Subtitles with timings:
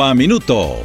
[0.15, 0.81] Minuto.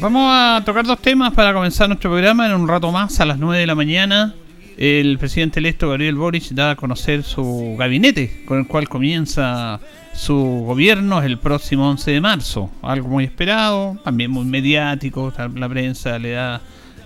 [0.00, 3.38] Vamos a tocar dos temas para comenzar nuestro programa en un rato más, a las
[3.38, 4.34] 9 de la mañana.
[4.76, 9.80] El presidente electo Gabriel Boric da a conocer su gabinete, con el cual comienza
[10.14, 12.70] su gobierno el próximo 11 de marzo.
[12.82, 16.60] Algo muy esperado, también muy mediático, la prensa le da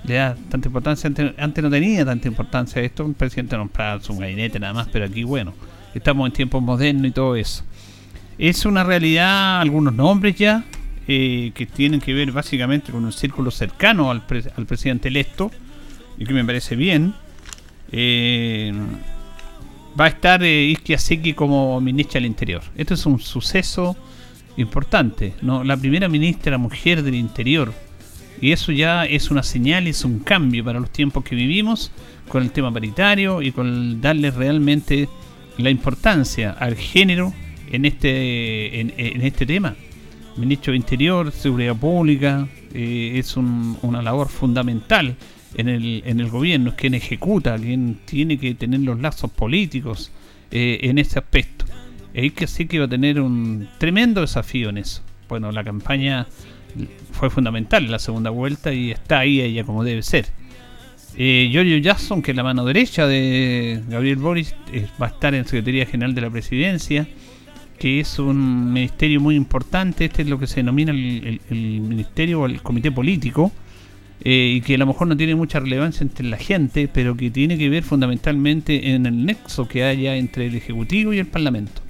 [0.04, 1.10] le da tanta importancia.
[1.38, 5.24] Antes, no tenía tanta importancia esto, un presidente nombraba su gabinete nada más, pero aquí,
[5.24, 5.54] bueno,
[5.94, 7.62] estamos en tiempos modernos y todo eso.
[8.38, 10.64] Es una realidad, algunos nombres ya,
[11.06, 14.22] eh, que tienen que ver básicamente con un círculo cercano al,
[14.56, 15.50] al presidente electo,
[16.18, 17.14] y que me parece bien.
[17.92, 18.72] Eh,
[19.98, 20.98] va a estar eh, Iskia
[21.34, 22.62] como ministra del Interior.
[22.76, 23.96] Esto es un suceso
[24.56, 25.34] importante.
[25.42, 25.64] ¿no?
[25.64, 27.72] La primera ministra mujer del Interior.
[28.40, 31.92] Y eso ya es una señal, es un cambio para los tiempos que vivimos
[32.28, 35.08] con el tema paritario y con darle realmente
[35.58, 37.34] la importancia al género
[37.70, 39.76] en este, en este tema
[40.36, 45.16] ministro de Interior, Seguridad Pública, eh, es una labor fundamental
[45.54, 50.10] en el, en el gobierno, es quien ejecuta, quien tiene que tener los lazos políticos
[50.50, 51.64] eh, en ese aspecto.
[52.14, 55.02] hay que sí que va a tener un tremendo desafío en eso.
[55.28, 56.26] Bueno, la campaña
[57.12, 60.26] fue fundamental en la segunda vuelta y está ahí ella como debe ser.
[61.16, 64.54] Eh, Giorgio Jackson, que es la mano derecha de Gabriel Boris,
[65.00, 67.06] va a estar en Secretaría General de la Presidencia
[67.80, 72.46] que es un ministerio muy importante, este es lo que se denomina el, ministerio o
[72.46, 73.50] el comité político,
[74.22, 77.30] eh, y que a lo mejor no tiene mucha relevancia entre la gente, pero que
[77.30, 81.82] tiene que ver fundamentalmente en el nexo que haya entre el Ejecutivo y el Parlamento.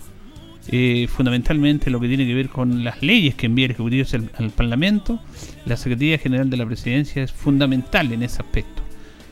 [0.69, 4.51] Eh, fundamentalmente lo que tiene que ver con las leyes que envía el Ejecutivo al,
[4.51, 5.21] Parlamento,
[5.67, 8.83] la Secretaría General de la Presidencia es fundamental en ese aspecto.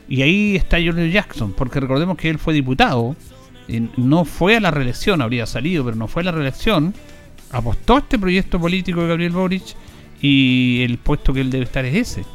[0.09, 3.15] Y ahí está George Jackson, porque recordemos que él fue diputado
[3.97, 6.93] no fue a la reelección, habría salido, pero no fue a la reelección,
[7.51, 9.63] apostó a este proyecto político de Gabriel Boric
[10.21, 12.25] y el puesto que él debe estar es ese.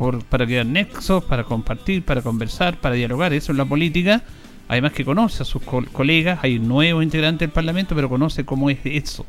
[0.00, 3.34] Por, para crear nexos, para compartir, para conversar, para dialogar.
[3.34, 4.22] Eso es la política.
[4.66, 8.70] Además que conoce a sus colegas, hay un nuevo integrante del Parlamento, pero conoce cómo
[8.70, 9.26] es eso.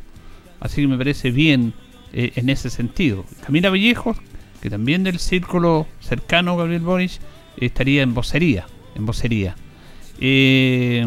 [0.61, 1.73] Así que me parece bien
[2.13, 3.25] eh, en ese sentido.
[3.45, 4.15] Camila Vallejos,
[4.61, 7.19] que también del círculo cercano a Gabriel Boric,
[7.57, 8.65] estaría en vocería.
[8.95, 9.57] En vocería.
[10.21, 11.05] Eh,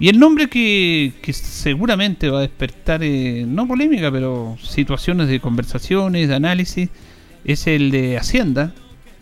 [0.00, 6.26] y el nombre que, seguramente va a despertar, eh, no polémica, pero situaciones de conversaciones,
[6.26, 6.90] de análisis,
[7.44, 8.72] es el de Hacienda,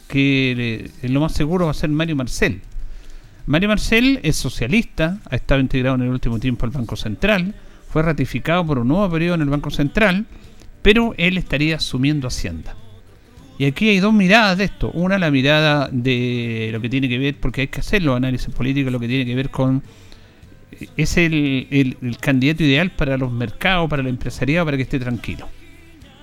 [0.08, 2.60] que eh, lo más seguro va a ser Mario Marcel.
[3.46, 7.54] Mario Marcel es socialista, ha estado integrado en el último tiempo al Banco Central,
[7.88, 10.26] fue ratificado por un nuevo periodo en el Banco Central,
[10.82, 12.76] pero él estaría asumiendo Hacienda.
[13.58, 14.90] Y aquí hay dos miradas de esto.
[14.92, 18.90] Una, la mirada de lo que tiene que ver, porque hay que hacerlo, análisis político,
[18.90, 19.82] lo que tiene que ver con.
[20.96, 25.48] Es el, el, candidato ideal para los mercados, para el empresariado, para que esté tranquilo.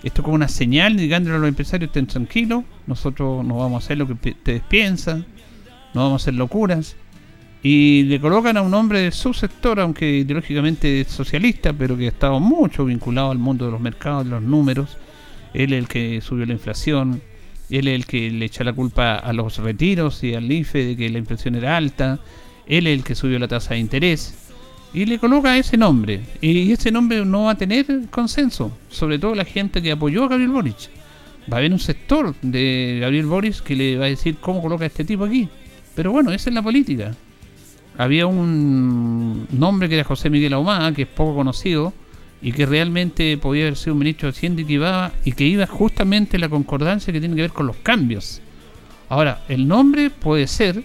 [0.03, 3.97] Esto como una señal, indicándole a los empresarios estén tranquilos, nosotros no vamos a hacer
[3.97, 5.25] lo que ustedes piensan,
[5.93, 6.95] no vamos a hacer locuras.
[7.61, 12.05] Y le colocan a un hombre de su sector, aunque ideológicamente es socialista, pero que
[12.05, 14.97] ha estado mucho vinculado al mundo de los mercados, de los números
[15.53, 17.21] él es el que subió la inflación,
[17.69, 20.97] él es el que le echa la culpa a los retiros y al IFE de
[20.97, 22.19] que la inflación era alta,
[22.67, 24.35] él es el que subió la tasa de interés
[24.93, 26.21] y le coloca ese nombre.
[26.41, 30.29] Y ese nombre no va a tener consenso, sobre todo la gente que apoyó a
[30.29, 30.89] Gabriel Boric.
[31.51, 34.83] Va a haber un sector de Gabriel Boric que le va a decir cómo coloca
[34.83, 35.49] a este tipo aquí.
[35.95, 37.15] Pero bueno, esa es la política.
[37.97, 41.93] Había un nombre que era José Miguel Ahumada, que es poco conocido,
[42.41, 45.45] y que realmente podía haber sido un ministro de Hacienda y que iba, y que
[45.45, 48.41] iba justamente la concordancia que tiene que ver con los cambios.
[49.09, 50.83] Ahora, el nombre puede ser,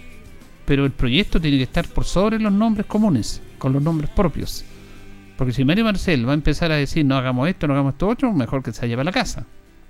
[0.64, 4.62] pero el proyecto tiene que estar por sobre los nombres comunes, con los nombres propios.
[5.38, 8.08] Porque si Mario Marcel va a empezar a decir no hagamos esto, no hagamos esto
[8.08, 9.46] otro, mejor que se lleve a la casa.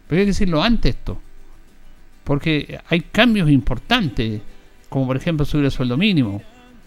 [0.06, 1.20] Pero hay que decirlo antes esto.
[2.22, 4.40] porque hay cambios importantes,
[4.88, 6.40] como por ejemplo subir el sueldo mínimo,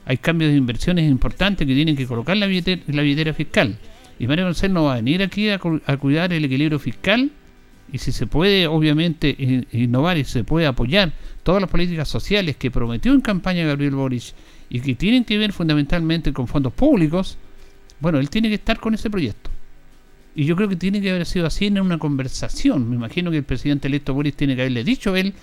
[0.05, 3.77] hay cambios de inversiones importantes que tienen que colocar la billetera, la billetera fiscal.
[4.17, 7.29] Y Mario Marcel no va a venir aquí a, cuidar el equilibrio fiscal
[7.91, 9.35] y si se puede obviamente
[9.73, 11.11] innovar y se puede apoyar
[11.43, 14.33] todas las políticas sociales que prometió en campaña Gabriel Boric
[14.69, 17.37] y que tienen que ver fundamentalmente con fondos públicos,
[17.99, 19.49] bueno, él tiene que estar con ese proyecto.
[20.35, 22.89] Y yo creo que tiene que haber sido así en una conversación.
[22.89, 25.33] Me imagino que el presidente electo Boris tiene que haberle dicho a él,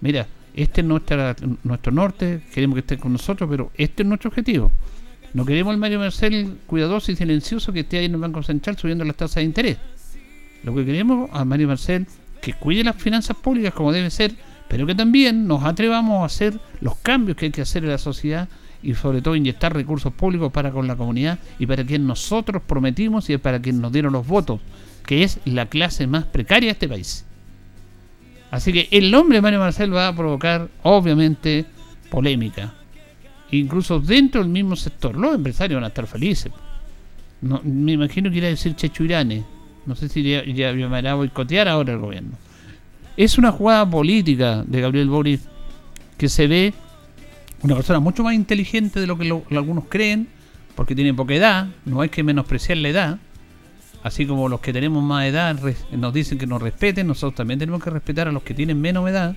[0.00, 1.34] mira, este es nuestra,
[1.64, 4.70] nuestro norte, queremos que esté con nosotros, pero este es nuestro objetivo.
[5.32, 8.78] No queremos el Mario Marcel cuidadoso y silencioso que esté ahí en el Banco Central
[8.78, 9.78] subiendo las tasas de interés.
[10.62, 12.06] Lo que queremos a Mario Marcel
[12.40, 14.36] que cuide las finanzas públicas como debe ser,
[14.68, 17.98] pero que también nos atrevamos a hacer los cambios que hay que hacer en la
[17.98, 18.48] sociedad
[18.84, 23.28] y sobre todo inyectar recursos públicos para con la comunidad y para quien nosotros prometimos
[23.30, 24.60] y para quien nos dieron los votos,
[25.06, 27.24] que es la clase más precaria de este país.
[28.50, 31.64] Así que el nombre de Mario Marcel va a provocar, obviamente,
[32.10, 32.72] polémica.
[33.50, 35.16] Incluso dentro del mismo sector.
[35.16, 36.52] Los empresarios van a estar felices.
[37.40, 39.42] No, me imagino que irá a decir Chechurane.
[39.86, 42.38] No sé si ya, ya, van a boicotear ahora el gobierno.
[43.16, 45.40] Es una jugada política de Gabriel Boris
[46.16, 46.74] que se ve
[47.64, 50.28] una persona mucho más inteligente de lo que algunos creen,
[50.74, 53.18] porque tiene poca edad, no hay que menospreciar la edad.
[54.02, 55.58] Así como los que tenemos más edad
[55.92, 59.08] nos dicen que nos respeten, nosotros también tenemos que respetar a los que tienen menos
[59.08, 59.34] edad,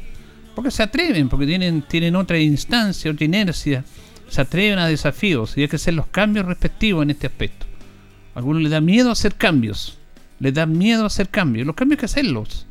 [0.56, 3.86] porque se atreven, porque tienen, tienen otra instancia, otra inercia,
[4.28, 7.66] se atreven a desafíos y hay que hacer los cambios respectivos en este aspecto.
[8.36, 9.98] A algunos les da miedo hacer cambios,
[10.40, 12.66] les da miedo hacer cambios, los cambios hay que hacerlos.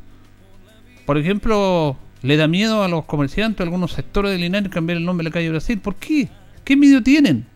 [1.07, 5.05] Por ejemplo, le da miedo a los comerciantes, a algunos sectores de Linares, cambiar el
[5.05, 5.79] nombre de la calle Brasil.
[5.79, 6.29] ¿Por qué?
[6.65, 7.47] ¿Qué miedo tienen?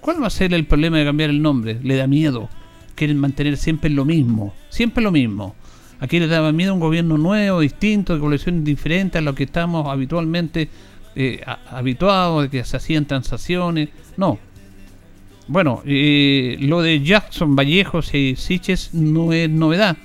[0.00, 1.78] ¿Cuál va a ser el problema de cambiar el nombre?
[1.82, 2.48] Le da miedo.
[2.94, 4.54] Quieren mantener siempre lo mismo.
[4.68, 5.54] Siempre lo mismo.
[6.00, 9.86] Aquí le daba miedo un gobierno nuevo, distinto, de colecciones diferentes a lo que estamos
[9.86, 10.68] habitualmente
[11.14, 13.90] eh, habituados, de que se hacían transacciones.
[14.16, 14.38] No.
[15.46, 19.96] Bueno, eh, lo de Jackson, Vallejos y Siches no es novedad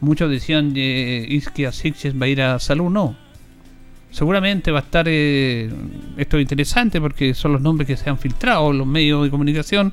[0.00, 3.16] Muchos decían eh, que a Sixes va a ir a salud, no.
[4.10, 5.70] Seguramente va a estar eh,
[6.16, 9.92] esto interesante porque son los nombres que se han filtrado los medios de comunicación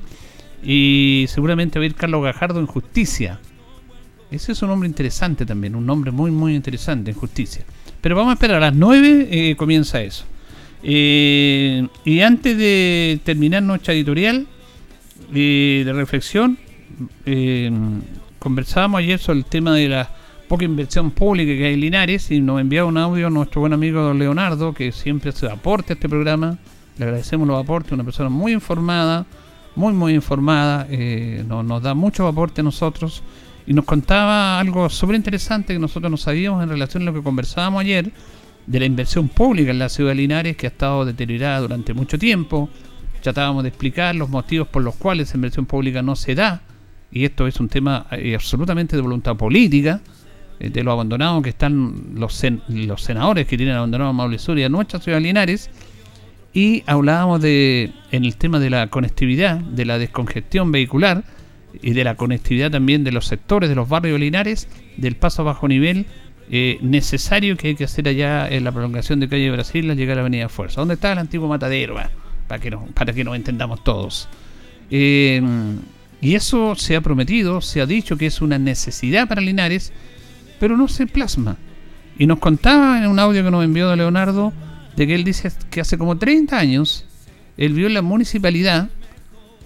[0.62, 3.40] y seguramente va a ir Carlos Gajardo en justicia.
[4.30, 7.64] Ese es un nombre interesante también, un nombre muy muy interesante en justicia.
[8.00, 10.24] Pero vamos a esperar, a las 9 eh, comienza eso.
[10.82, 14.46] Eh, y antes de terminar nuestra editorial
[15.30, 16.58] de reflexión,
[18.38, 20.10] conversábamos ayer sobre el tema de la
[20.48, 24.00] poca inversión pública que hay en Linares y nos enviaba un audio nuestro buen amigo
[24.00, 26.58] don Leonardo, que siempre hace aporte a este programa.
[26.98, 29.26] Le agradecemos los aportes, una persona muy informada,
[29.74, 33.22] muy, muy informada, eh, nos, da muchos aportes a nosotros
[33.66, 37.22] y nos contaba algo súper interesante que nosotros no sabíamos en relación a lo que
[37.22, 38.12] conversábamos ayer
[38.66, 42.18] de la inversión pública en la ciudad de Linares que ha estado deteriorada durante mucho
[42.18, 42.70] tiempo.
[43.20, 46.62] Tratábamos de explicar los motivos por los cuales la inversión pública no se da
[47.16, 50.02] y esto es un tema eh, absolutamente de voluntad política,
[50.60, 54.64] eh, de lo abandonado que están los, los senadores que tienen abandonado Maule Sur y
[54.64, 55.70] a nuestra ciudad Linares,
[56.52, 61.24] y hablábamos de, en el tema de la conectividad, de la descongestión vehicular
[61.80, 65.46] y de la conectividad también de los sectores de los barrios Linares, del paso a
[65.46, 66.04] bajo nivel
[66.50, 70.18] eh, necesario que hay que hacer allá en la prolongación de calle Brasil al llegar
[70.18, 70.82] a Avenida Fuerza.
[70.82, 71.96] ¿Dónde está el antiguo matadero?
[72.46, 74.28] para, que para que nos entendamos todos.
[74.90, 75.42] Eh,
[76.20, 79.92] y eso se ha prometido, se ha dicho que es una necesidad para Linares,
[80.58, 81.56] pero no se plasma.
[82.18, 84.52] Y nos contaba en un audio que nos envió de Leonardo
[84.96, 87.04] de que él dice que hace como 30 años
[87.58, 88.88] él vio en la municipalidad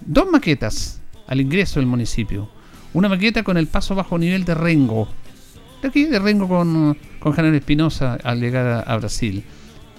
[0.05, 2.49] dos maquetas al ingreso del municipio.
[2.93, 5.07] Una maqueta con el paso bajo nivel de Rengo,
[5.81, 9.43] de aquí de Rengo con, con General Espinosa al llegar a Brasil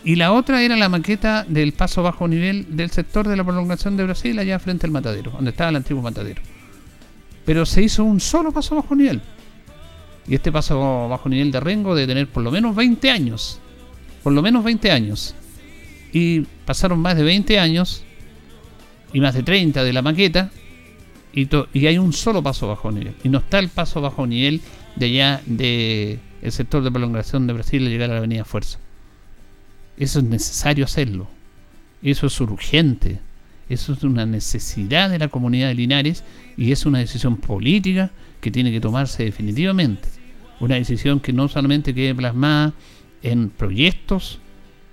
[0.05, 3.97] y la otra era la maqueta del paso bajo nivel del sector de la prolongación
[3.97, 6.43] de Brasil, allá frente al matadero, donde estaba el antiguo matadero.
[7.45, 9.21] Pero se hizo un solo paso bajo nivel.
[10.27, 13.61] Y este paso bajo nivel de Rengo de tener por lo menos 20 años.
[14.23, 15.35] Por lo menos 20 años.
[16.13, 18.05] Y pasaron más de 20 años
[19.13, 20.51] y más de 30 de la maqueta
[21.33, 23.15] y, hay un solo paso bajo nivel.
[23.25, 24.61] Y no está el paso bajo nivel
[24.97, 28.79] de allá del el sector de prolongación de Brasil al llegar a la avenida Fuerza.
[29.97, 31.29] Eso es necesario hacerlo.
[32.03, 33.21] Eso es urgente.
[33.69, 36.25] Eso es una necesidad de la comunidad de Linares
[36.57, 40.09] y es una decisión política que tiene que tomarse definitivamente.
[40.61, 42.75] Una decisión que no solamente quede plasmada
[43.23, 44.41] en proyectos,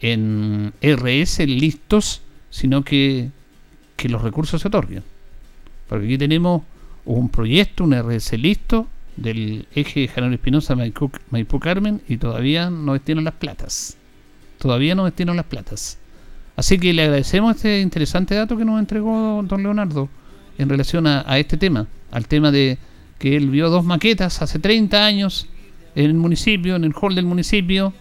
[0.01, 3.32] en RS listos, sino que,
[3.96, 5.03] que los recursos se otorguen.
[5.88, 6.63] Porque aquí tenemos
[7.06, 8.88] un proyecto, un RS listo,
[9.18, 13.99] del eje General Espinosa Maipú Carmen y todavía no destinan las platas.
[14.60, 15.98] Todavía no destinan las platas.
[16.56, 20.10] Así que le agradecemos este interesante dato que nos entregó don Leonardo
[20.58, 22.78] en relación a, este tema, al tema de
[23.18, 25.48] que él vio dos maquetas hace 30 años
[25.96, 27.94] en el municipio, en el hall del municipio,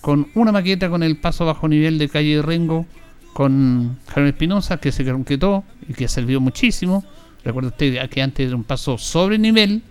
[0.00, 2.86] con una maqueta con el paso bajo nivel de calle Rengo,
[3.34, 7.04] con Javier Espinosa, que se concretó y que sirvió muchísimo.
[7.44, 9.82] Recuerda usted que antes era un paso sobre nivel,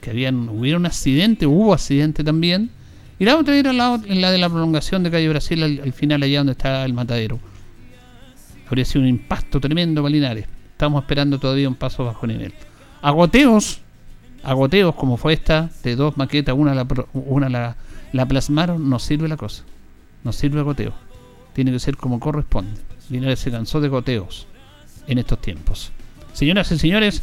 [0.00, 2.70] que habían, hubiera un accidente, hubo accidente también.
[3.18, 6.38] Y la otra era la, la de la prolongación de calle Brasil al, final, allá
[6.38, 7.38] donde está el matadero.
[8.66, 10.46] Habría sido un impacto tremendo para Linares.
[10.72, 12.52] Estamos esperando todavía un paso bajo nivel.
[13.02, 13.80] Agoteos,
[14.42, 17.76] agoteos como fue esta, de dos maquetas, una la, una la,
[18.12, 19.62] la plasmaron, no sirve la cosa.
[20.24, 20.92] No sirve goteo.
[21.52, 22.80] Tiene que ser como corresponde.
[23.10, 24.46] Linares se cansó de goteos
[25.06, 25.92] en estos tiempos.
[26.32, 27.22] Señoras y señores,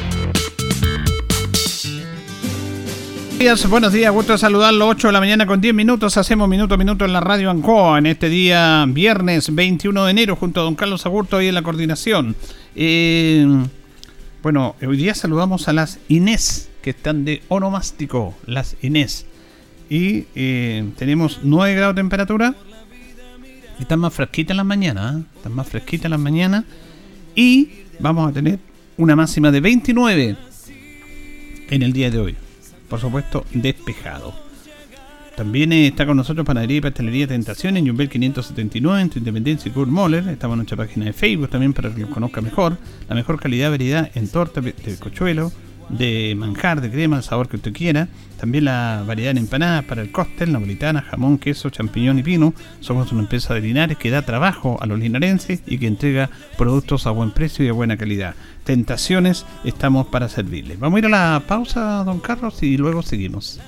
[3.69, 4.87] Buenos días, gusto saludarlo.
[4.87, 6.15] 8 de la mañana con 10 minutos.
[6.15, 10.35] Hacemos minuto a minuto en la radio Ancoa en este día viernes 21 de enero
[10.35, 12.35] junto a don Carlos Agurto y en la coordinación.
[12.75, 13.47] Eh,
[14.43, 19.25] bueno, hoy día saludamos a las Inés que están de onomástico, las Inés.
[19.89, 22.53] Y eh, tenemos 9 grados de temperatura.
[23.79, 25.15] Están más fresquitas las mañanas.
[25.15, 25.23] ¿eh?
[25.37, 26.63] Están más fresquitas las mañanas.
[27.33, 27.69] Y
[27.99, 28.59] vamos a tener
[28.97, 30.35] una máxima de 29
[31.71, 32.35] en el día de hoy
[32.91, 34.33] por supuesto, despejado.
[35.37, 39.71] También está con nosotros Panadería y Pastelería Tentación en Jumbel 579 en tu Independencia y
[39.71, 40.27] Kurt Moller.
[40.27, 42.77] Estamos en nuestra página de Facebook también para que los conozca mejor.
[43.07, 45.53] La mejor calidad, variedad en torta de cochuelo,
[45.91, 48.07] de manjar, de crema, el sabor que usted quiera.
[48.39, 52.53] También la variedad en empanadas para el cóctel, napolitana, jamón, queso, champiñón y pino.
[52.79, 57.05] Somos una empresa de Linares que da trabajo a los linarenses y que entrega productos
[57.05, 60.77] a buen precio y a buena calidad tentaciones, estamos para servirle.
[60.77, 63.59] Vamos a ir a la pausa, don Carlos, y luego seguimos.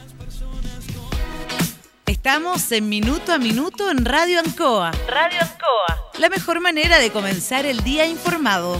[2.06, 4.92] Estamos en Minuto a Minuto en Radio Ancoa.
[5.08, 6.12] Radio Ancoa.
[6.20, 8.80] La mejor manera de comenzar el día informado.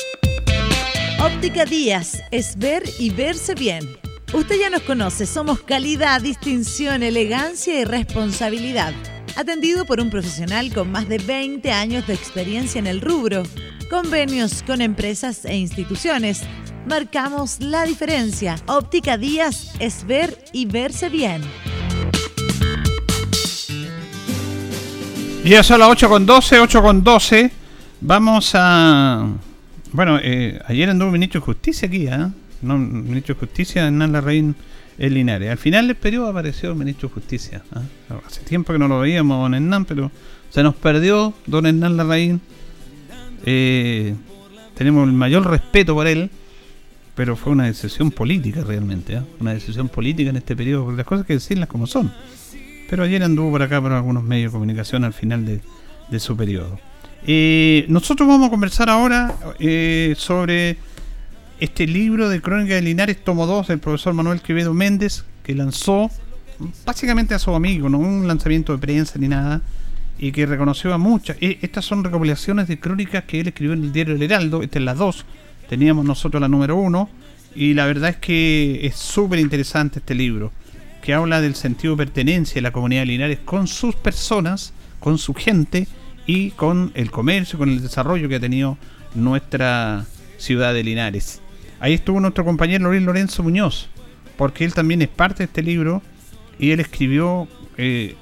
[1.35, 3.87] Óptica Díaz es ver y verse bien.
[4.33, 8.93] Usted ya nos conoce, somos calidad, distinción, elegancia y responsabilidad.
[9.35, 13.43] Atendido por un profesional con más de 20 años de experiencia en el rubro,
[13.89, 16.41] convenios con empresas e instituciones.
[16.87, 18.55] Marcamos la diferencia.
[18.67, 21.41] Óptica Díaz es ver y verse bien.
[25.43, 27.51] Ya son las 8 con 12, 8 con 12.
[28.01, 29.27] Vamos a
[29.93, 32.27] bueno, eh, ayer anduvo el ministro de Justicia aquí, ¿eh?
[32.61, 34.55] No, ministro de Justicia, Hernán Larraín
[34.97, 35.49] en Linares.
[35.49, 37.63] Al final del periodo apareció el ministro de Justicia.
[37.75, 38.13] ¿eh?
[38.25, 40.11] Hace tiempo que no lo veíamos, don Hernán, pero
[40.49, 42.41] se nos perdió don Hernán Larraín.
[43.45, 44.13] Eh,
[44.75, 46.29] tenemos el mayor respeto por él,
[47.15, 49.21] pero fue una decisión política realmente, ¿eh?
[49.39, 52.11] una decisión política en este periodo, porque las cosas hay que decirlas como son.
[52.89, 55.61] Pero ayer anduvo por acá por algunos medios de comunicación al final de,
[56.09, 56.79] de su periodo.
[57.25, 60.77] Eh, nosotros vamos a conversar ahora eh, sobre
[61.59, 66.09] este libro de Crónica de Linares, tomo 2, del profesor Manuel Quevedo Méndez, que lanzó
[66.83, 69.61] básicamente a su amigo, no un lanzamiento de prensa ni nada,
[70.17, 71.37] y que reconoció a muchas.
[71.41, 74.79] Eh, estas son recopilaciones de crónicas que él escribió en el diario El Heraldo, esta
[74.79, 75.25] es la 2,
[75.69, 77.09] teníamos nosotros la número 1,
[77.53, 80.51] y la verdad es que es súper interesante este libro.
[81.03, 85.17] que habla del sentido de pertenencia de la comunidad de Linares con sus personas, con
[85.17, 85.87] su gente
[86.25, 88.77] y con el comercio, con el desarrollo que ha tenido
[89.15, 90.05] nuestra
[90.37, 91.41] ciudad de Linares.
[91.79, 93.89] Ahí estuvo nuestro compañero Luis Lorenzo Muñoz,
[94.37, 96.01] porque él también es parte de este libro
[96.59, 97.47] y él escribió,
[97.77, 98.15] eh,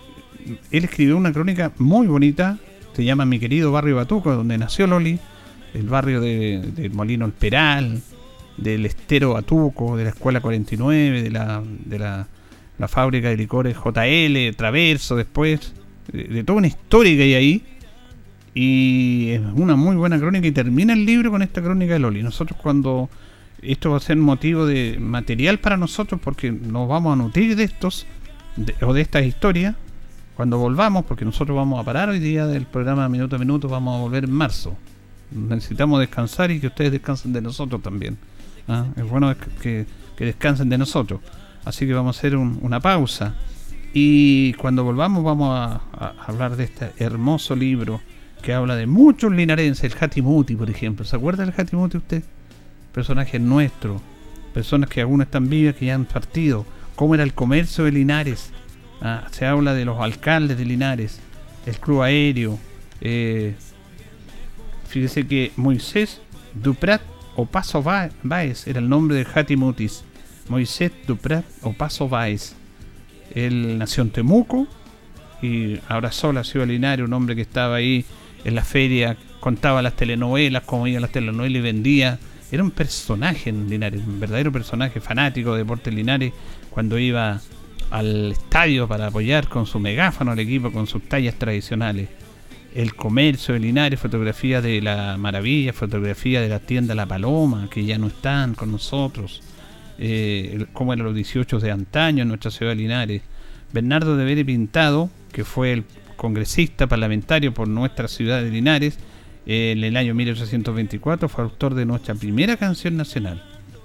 [0.72, 2.58] él escribió una crónica muy bonita,
[2.94, 5.20] se llama Mi querido barrio Batuco, donde nació Loli,
[5.74, 8.02] el barrio de, del Molino El Peral,
[8.58, 12.28] del Estero Batuco, de la Escuela 49, de la, de la,
[12.78, 15.74] la fábrica de licores JL, Traverso después,
[16.12, 17.64] de, de toda una historia que hay ahí
[18.54, 22.24] y es una muy buena crónica y termina el libro con esta crónica de Loli.
[22.24, 23.10] Nosotros cuando
[23.62, 27.64] esto va a ser motivo de material para nosotros porque nos vamos a nutrir de
[27.64, 28.06] estos
[28.82, 29.76] o de estas historias
[30.36, 33.98] cuando volvamos, porque nosotros vamos a parar hoy día del programa Minuto a Minuto, vamos
[33.98, 34.74] a volver en marzo.
[35.32, 38.18] Necesitamos descansar y que ustedes descansen de nosotros también.
[38.68, 38.86] ¿ah?
[38.96, 39.86] Es bueno que,
[40.18, 41.20] que, descansen de nosotros.
[41.66, 43.36] Así que vamos a hacer una pausa.
[43.94, 48.00] Y cuando volvamos vamos a hablar de este hermoso libro
[48.42, 51.06] que habla de muchos linarenses, el Hatimuti, por ejemplo.
[51.06, 52.24] ¿Se acuerda del Hatimuti usted?
[52.94, 54.02] Personaje nuestro,
[54.54, 56.66] personas que aún están vivas, que ya han partido.
[56.96, 58.52] ¿Cómo era el comercio de Linares?
[59.02, 61.20] Ah, se habla de los alcaldes de Linares,
[61.66, 62.60] el club aéreo.
[63.02, 63.56] Eh,
[64.88, 66.22] fíjese que Moisés
[66.54, 67.02] Duprat
[67.36, 70.04] o Paso Baez era el nombre de Hatimutis.
[70.50, 72.56] Moisés Duprat o Paso Baez.
[73.34, 74.68] Él nació en Temuco
[75.42, 78.06] y abrazó la ciudad de Linares, un hombre que estaba ahí
[78.44, 82.20] en la feria, contaba las telenovelas, cómo iban las telenovelas y vendía.
[82.52, 86.34] Era un personaje en Linares, un verdadero personaje fanático de Deportes Linares,
[86.70, 87.42] cuando iba
[87.92, 92.10] al estadio para apoyar con su megáfono al equipo, con sus tallas tradicionales.
[92.74, 97.84] El comercio de Linares, fotografía de la maravilla, fotografía de la tienda La Paloma, que
[97.84, 99.42] ya no están con nosotros.
[99.98, 103.22] Eh, como eran los 18 de antaño en nuestra ciudad de Linares.
[103.74, 105.84] Bernardo de Vere Pintado, que fue el
[106.20, 109.00] congresista parlamentario por nuestra ciudad de Linares,
[109.46, 113.42] en el año 1824 fue autor de nuestra primera canción nacional,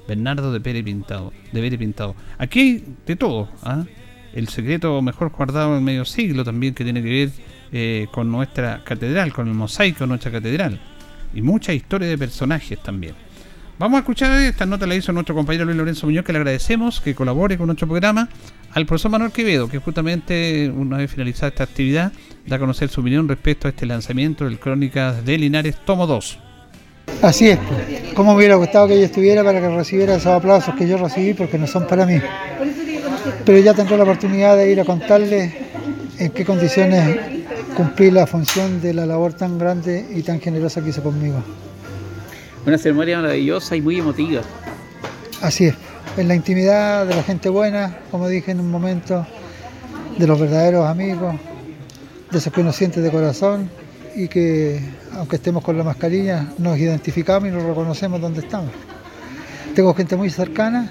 [0.06, 1.32] Bernardo de Pérez Pintado.
[1.52, 2.16] De Pérez Pintado.
[2.36, 3.48] Aquí de todo.
[3.62, 3.84] ¿ah?
[4.34, 7.30] El secreto mejor guardado en medio siglo también que tiene que ver
[7.72, 10.80] eh, con nuestra catedral, con el mosaico de nuestra catedral.
[11.32, 13.14] Y mucha historia de personajes también.
[13.76, 17.00] Vamos a escuchar esta nota la hizo nuestro compañero Luis Lorenzo Muñoz, que le agradecemos
[17.00, 18.28] que colabore con nuestro programa,
[18.72, 22.12] al profesor Manuel Quevedo, que justamente una vez finalizada esta actividad,
[22.46, 26.38] da a conocer su opinión respecto a este lanzamiento del Crónicas de Linares Tomo 2.
[27.20, 27.58] Así es,
[28.14, 31.34] como me hubiera gustado que ella estuviera para que recibiera esos aplausos que yo recibí,
[31.34, 32.20] porque no son para mí.
[33.44, 35.52] Pero ya tendré la oportunidad de ir a contarle
[36.20, 37.18] en qué condiciones
[37.76, 41.42] cumplí la función de la labor tan grande y tan generosa que hizo conmigo.
[42.66, 44.40] Una ceremonia maravillosa y muy emotiva.
[45.42, 45.74] Así es,
[46.16, 49.26] en la intimidad de la gente buena, como dije en un momento,
[50.16, 51.34] de los verdaderos amigos,
[52.30, 53.68] de esos que uno siente de corazón
[54.16, 54.80] y que,
[55.12, 58.70] aunque estemos con la mascarilla, nos identificamos y nos reconocemos donde estamos.
[59.74, 60.90] Tengo gente muy cercana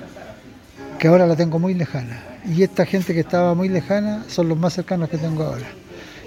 [0.99, 2.21] que ahora la tengo muy lejana.
[2.45, 5.65] Y esta gente que estaba muy lejana son los más cercanos que tengo ahora.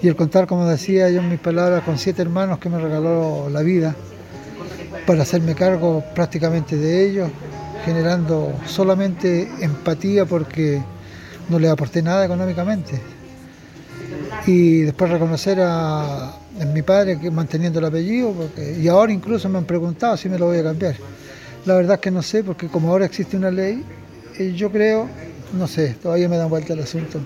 [0.03, 3.49] Y el contar, como decía yo en mis palabras, con siete hermanos que me regaló
[3.49, 3.95] la vida,
[5.05, 7.31] para hacerme cargo prácticamente de ellos,
[7.85, 10.83] generando solamente empatía porque
[11.49, 13.01] no le aporté nada económicamente.
[14.47, 16.35] Y después reconocer a,
[16.73, 18.35] mi padre que manteniendo el apellido,
[18.79, 20.97] y ahora incluso me han preguntado si me lo voy a cambiar.
[21.67, 23.85] La verdad es que no sé, porque como ahora existe una ley,
[24.39, 25.09] eh, yo creo,
[25.53, 27.21] no sé, todavía me dan vuelta el asunto.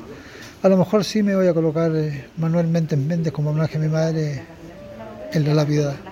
[0.62, 3.80] A lo mejor sí me voy a colocar eh, Manuel Méndez Méndez como homenaje a
[3.80, 4.42] mi madre
[5.32, 6.09] en la lápida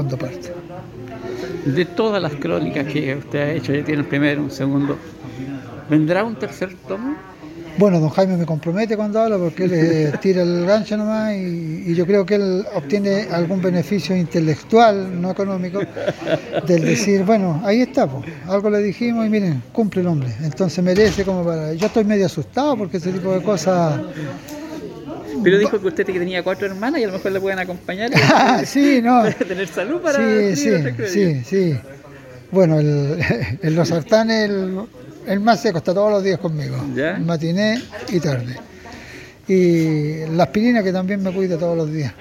[0.00, 0.52] cuando parte.
[1.66, 4.96] De todas las crónicas que usted ha hecho, ya tiene el primero, un segundo,
[5.90, 7.14] ¿vendrá un tercer tomo?
[7.76, 12.06] Bueno, don Jaime me compromete cuando habla porque él tira el gancho nomás y, yo
[12.06, 15.80] creo que él obtiene algún beneficio intelectual, no económico,
[16.66, 18.08] del decir, bueno, ahí está,
[18.46, 20.34] algo le dijimos y miren, cumple el hombre.
[20.42, 21.74] Entonces merece como para...
[21.74, 24.00] Yo estoy medio asustado porque ese tipo de cosas
[25.42, 28.10] pero dijo que usted que tenía cuatro hermanas y a lo mejor le pueden acompañar.
[28.64, 29.24] sí, no.
[29.48, 30.18] tener salud para.
[30.18, 30.72] Sí, sí,
[31.06, 31.80] sí, sí.
[32.50, 33.18] Bueno, el,
[33.62, 34.80] el Losartán, el,
[35.26, 36.76] el más seco, está todos los días conmigo.
[36.94, 37.18] ¿Ya?
[37.18, 38.56] Matiné y tarde.
[39.48, 42.12] Y la aspirina que también me cuida todos los días.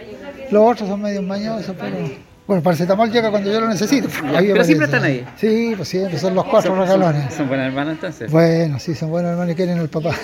[0.51, 2.29] Los otros son medio mañosos, pero.
[2.47, 4.09] Bueno, paracetamol llega cuando yo lo necesito.
[4.31, 5.23] pero siempre están ahí.
[5.37, 7.31] Sí, pues siempre, son los cuatro regalones.
[7.35, 8.31] ¿Son buenas hermanas entonces?
[8.31, 10.15] Bueno, sí, son buenas hermanas y quieren al papá.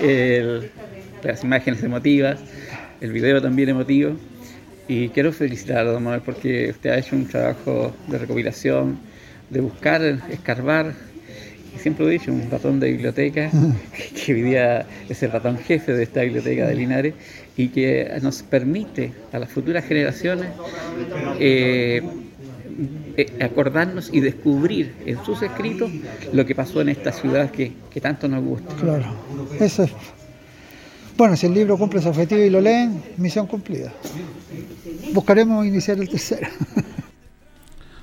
[0.00, 0.70] el,
[1.26, 2.38] las imágenes emotivas,
[3.00, 4.16] el video también emotivo.
[4.88, 8.98] Y quiero felicitar a don Manuel porque usted ha hecho un trabajo de recopilación,
[9.50, 10.94] de buscar, escarbar
[11.78, 13.50] siempre lo he dicho, un ratón de biblioteca,
[14.24, 17.14] que hoy día es el ratón jefe de esta biblioteca de Linares
[17.56, 20.48] y que nos permite a las futuras generaciones
[21.38, 22.02] eh,
[23.16, 25.90] eh, acordarnos y descubrir en sus escritos
[26.32, 28.74] lo que pasó en esta ciudad que, que tanto nos gusta.
[28.76, 29.06] Claro,
[29.58, 29.92] eso es.
[31.16, 33.90] Bueno, si el libro cumple su objetivo y lo leen, misión cumplida.
[35.14, 36.48] Buscaremos iniciar el tercero.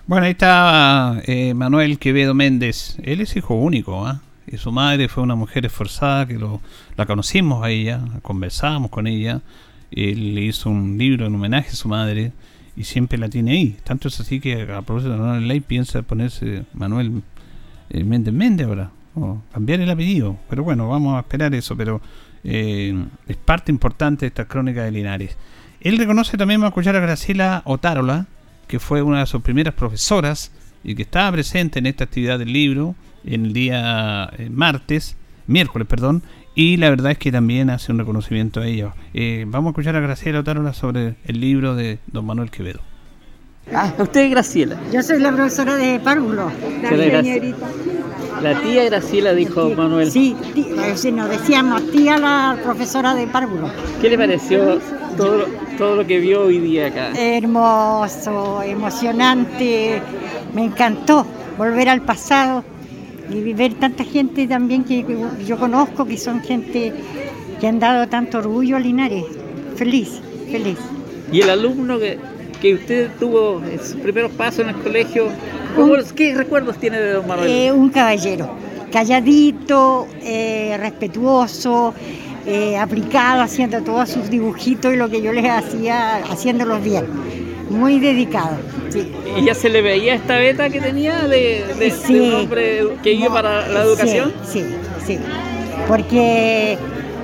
[0.05, 2.97] Bueno, ahí está eh, Manuel Quevedo Méndez.
[3.03, 4.21] Él es hijo único, ¿ah?
[4.45, 6.59] Y su madre fue una mujer esforzada que lo,
[6.97, 9.39] la conocimos a ella, conversábamos con ella.
[9.91, 12.33] Él le hizo un libro en homenaje a su madre
[12.75, 13.77] y siempre la tiene ahí.
[13.85, 17.23] Tanto es así que a propósito de Manuel Ley piensa ponerse Manuel
[17.89, 20.35] eh, Méndez Méndez ahora, o cambiar el apellido.
[20.49, 22.01] Pero bueno, vamos a esperar eso, pero
[22.43, 25.37] eh, es parte importante de esta crónica de Linares.
[25.81, 28.27] Él reconoce también, va a escuchar a Graciela Otárola,
[28.67, 30.51] que fue una de sus primeras profesoras
[30.83, 35.15] y que estaba presente en esta actividad del libro en el día eh, martes,
[35.47, 36.23] miércoles, perdón,
[36.55, 38.93] y la verdad es que también hace un reconocimiento a ellos.
[39.13, 42.81] Eh, vamos a escuchar a Graciela Otárola sobre el libro de don Manuel Quevedo.
[43.73, 44.77] Ah, usted es Graciela.
[44.91, 46.51] Yo soy la profesora de párvulo,
[46.81, 47.67] la señorita.
[48.43, 50.11] La tía Graciela dijo Tía- Manuel.
[50.11, 53.69] Sí, eh, sí, nos decíamos tía la profesora de párvulo.
[54.01, 54.79] ¿Qué le pareció
[55.17, 55.45] todo,
[55.77, 57.11] todo lo que vio hoy día acá?
[57.17, 60.01] Hermoso, emocionante,
[60.53, 61.25] me encantó
[61.57, 62.63] volver al pasado
[63.31, 66.93] y ver tanta gente también que que yo conozco, que son gente
[67.59, 69.23] que han dado tanto orgullo a Linares.
[69.75, 70.19] Feliz,
[70.51, 70.77] feliz.
[71.31, 72.19] Y el alumno que,
[72.61, 75.27] que usted tuvo en sus primeros pasos en el colegio,
[75.75, 77.49] ¿cómo- ¿qué recuerdos tiene de don Manuel?
[77.49, 78.49] Eh, un caballero,
[78.91, 81.93] calladito, eh, respetuoso,
[82.45, 87.05] eh, aplicado, haciendo todos sus dibujitos y lo que yo les hacía, haciéndolos bien.
[87.69, 88.57] Muy dedicado.
[88.89, 89.11] Sí.
[89.37, 92.19] ¿Y ya se le veía esta beta que tenía de, de- de Sí.
[92.19, 94.33] un hombre que iba No, para la educación?
[94.45, 94.75] Sí, sí,
[95.07, 95.19] sí.
[95.87, 96.77] Porque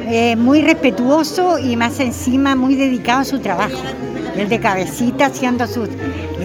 [0.09, 3.77] eh, muy respetuoso y más encima muy dedicado a su trabajo.
[4.35, 5.89] El de cabecita haciendo sus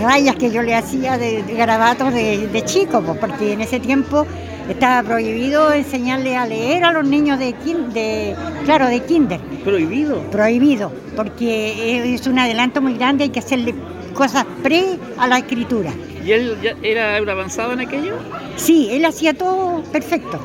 [0.03, 3.81] rayas que yo le hacía de, de garabatos de, de chico, pues, porque en ese
[3.81, 4.27] tiempo
[4.69, 7.55] estaba prohibido enseñarle a leer a los niños de,
[7.93, 9.41] de claro, de kinder.
[9.63, 10.21] Prohibido.
[10.31, 13.75] Prohibido, porque es un adelanto muy grande, hay que hacerle
[14.15, 15.93] cosas pre a la escritura.
[16.25, 18.15] ¿Y él ya era avanzado en aquello?
[18.57, 20.39] Sí, él hacía todo perfecto.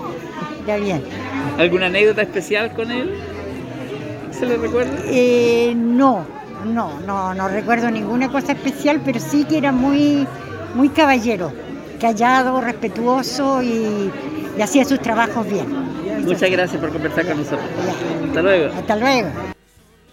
[0.67, 1.01] Ya bien.
[1.57, 3.13] ¿Alguna anécdota especial con él?
[4.31, 4.97] ¿Se le recuerda?
[5.05, 6.25] Eh, no,
[6.65, 10.25] no, no, no recuerdo ninguna cosa especial, pero sí que era muy,
[10.75, 11.51] muy caballero,
[11.99, 14.11] callado, respetuoso y,
[14.57, 15.67] y hacía sus trabajos bien.
[16.25, 17.69] Muchas gracias por conversar con nosotros.
[17.85, 18.27] Ya.
[18.27, 18.73] Hasta luego.
[18.75, 19.29] Hasta luego.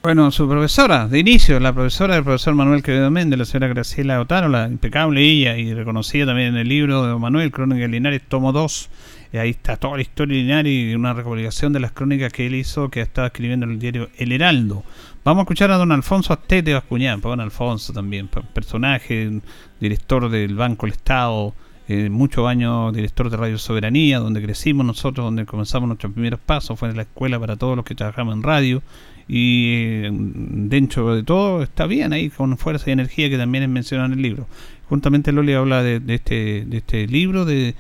[0.02, 4.20] Bueno, su profesora, de inicio, la profesora del profesor Manuel Quevedo Méndez, la señora Graciela
[4.20, 8.52] Otárola, impecable ella y reconocida también en el libro de Manuel, Crónica de Linares, tomo
[8.52, 8.88] 2.
[9.32, 12.54] Y ahí está toda la historia Linares y una recopilación de las crónicas que él
[12.54, 14.84] hizo, que estaba escribiendo en el diario El Heraldo.
[15.24, 19.40] Vamos a escuchar a don Alfonso Astete Bascuñán, pues don Alfonso también, pues, personaje,
[19.80, 21.54] director del Banco del Estado,
[21.88, 26.78] eh, muchos años director de Radio Soberanía, donde crecimos nosotros, donde comenzamos nuestros primeros pasos,
[26.78, 28.82] fue en la escuela para todos los que trabajamos en radio
[29.28, 33.70] y eh, dentro de todo está bien ahí con fuerza y energía que también es
[33.70, 34.46] mencionado en el libro.
[34.88, 37.74] Juntamente Loli habla de, de este, de este libro de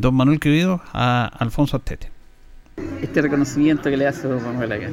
[0.00, 2.10] don Manuel Quevedo a Alfonso Astete.
[3.00, 4.90] Este reconocimiento que le hace don Manuel acá.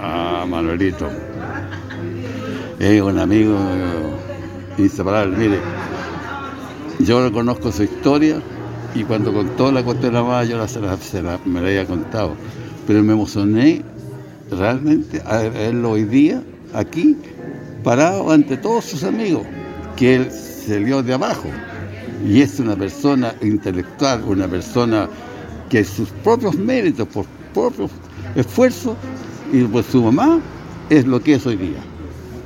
[0.00, 1.10] Ah, Manuelito.
[2.78, 3.58] Es un amigo
[4.78, 5.36] inseparable.
[5.36, 5.58] Mire,
[7.00, 8.40] yo reconozco su historia
[8.94, 11.60] y cuando contó la cuestión de la mamá, yo la, se la- se la- me
[11.60, 12.34] la había contado.
[12.86, 13.82] Pero me emocioné
[14.50, 17.16] realmente a verlo hoy día aquí,
[17.84, 19.46] parado ante todos sus amigos,
[19.96, 21.48] que él salió de abajo.
[22.26, 25.08] Y es una persona intelectual, una persona
[25.68, 27.90] que sus propios méritos, por propios
[28.34, 28.96] esfuerzos,
[29.52, 30.40] y pues su mamá
[30.90, 31.80] es lo que es hoy día.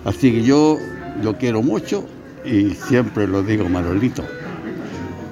[0.05, 0.79] Así que yo
[1.23, 2.05] lo quiero mucho
[2.45, 4.23] y siempre lo digo Manolito.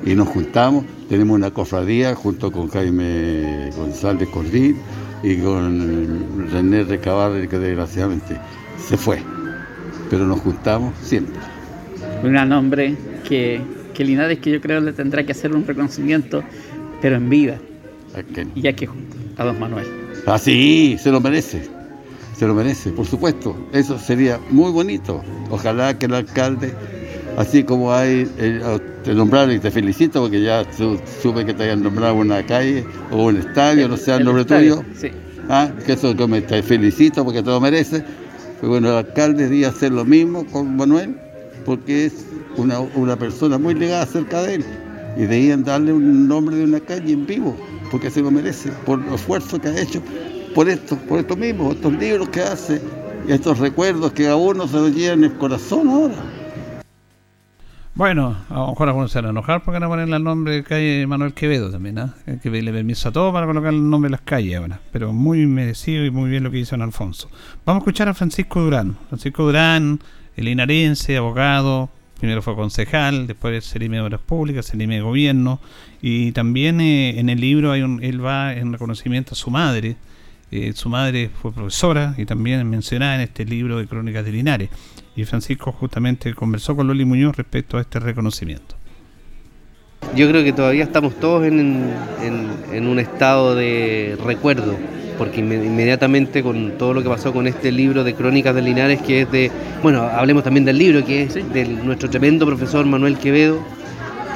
[0.05, 4.76] Y nos juntamos, tenemos una cofradía junto con Jaime González Cordín
[5.22, 8.37] y con René Recabarre, que desgraciadamente
[8.88, 9.22] se fue.
[10.11, 11.37] Pero nos juntamos siempre.
[12.22, 12.96] Un gran hombre
[13.28, 13.61] que,
[13.92, 16.42] que Linares que yo creo le tendrá que hacer un reconocimiento,
[17.00, 17.59] pero en vida,
[18.55, 18.88] y ya que
[19.37, 19.87] a don Manuel.
[20.26, 21.62] Ah, sí, se lo merece.
[22.38, 23.57] Se lo merece, por supuesto.
[23.72, 25.22] Eso sería muy bonito.
[25.50, 26.72] Ojalá que el alcalde,
[27.37, 31.64] así como hay, eh, te nombraron y te felicito porque ya su- supe que te
[31.64, 34.88] hayan nombrado una calle o un estadio, no sea el nombre estadio, tuyo.
[34.96, 35.09] Sí.
[35.48, 38.02] Ah, que eso que me te felicito porque te lo merece.
[38.61, 41.16] Pues bueno, el alcalde debía hacer lo mismo con Manuel
[41.64, 42.26] porque es
[42.57, 44.65] una, una persona muy ligada cerca de él.
[45.17, 47.57] y debían darle un nombre de una calle en vivo,
[47.91, 50.03] porque se lo merece, por el esfuerzo que ha hecho,
[50.55, 52.81] por esto, por esto mismo, estos libros que hace,
[53.29, 56.15] estos recuerdos que a uno se los llevan el corazón ahora.
[57.95, 60.55] Bueno, a lo mejor algunos se van a enojar porque van a ponerle el nombre
[60.55, 61.99] de calle Manuel Quevedo también.
[61.99, 64.81] Hay que pedirle permiso a todos para colocar el nombre de las calles ahora.
[64.93, 67.29] Pero muy merecido y muy bien lo que hizo en Alfonso.
[67.67, 68.97] Vamos a escuchar a Francisco Durán.
[69.09, 70.01] Francisco Durán,
[70.37, 71.91] el linarense, abogado,
[72.23, 75.59] primero fue concejal, después Serime de Obras Públicas, Serime de Gobierno,
[76.01, 79.97] y también eh, en el libro hay un, él va en reconocimiento a su madre.
[80.53, 84.71] Eh, su madre fue profesora y también mencionada en este libro de Crónicas de Linares
[85.17, 88.77] y Francisco justamente conversó con Loli Muñoz respecto a este reconocimiento.
[90.15, 91.91] Yo creo que todavía estamos todos en,
[92.73, 94.77] un estado de recuerdo,
[95.17, 99.23] porque inmediatamente con todo lo que pasó con este libro de Crónicas de Linares, que
[99.23, 99.51] es de,
[99.83, 103.59] bueno, hablemos también del libro, que es de nuestro tremendo profesor Manuel Quevedo,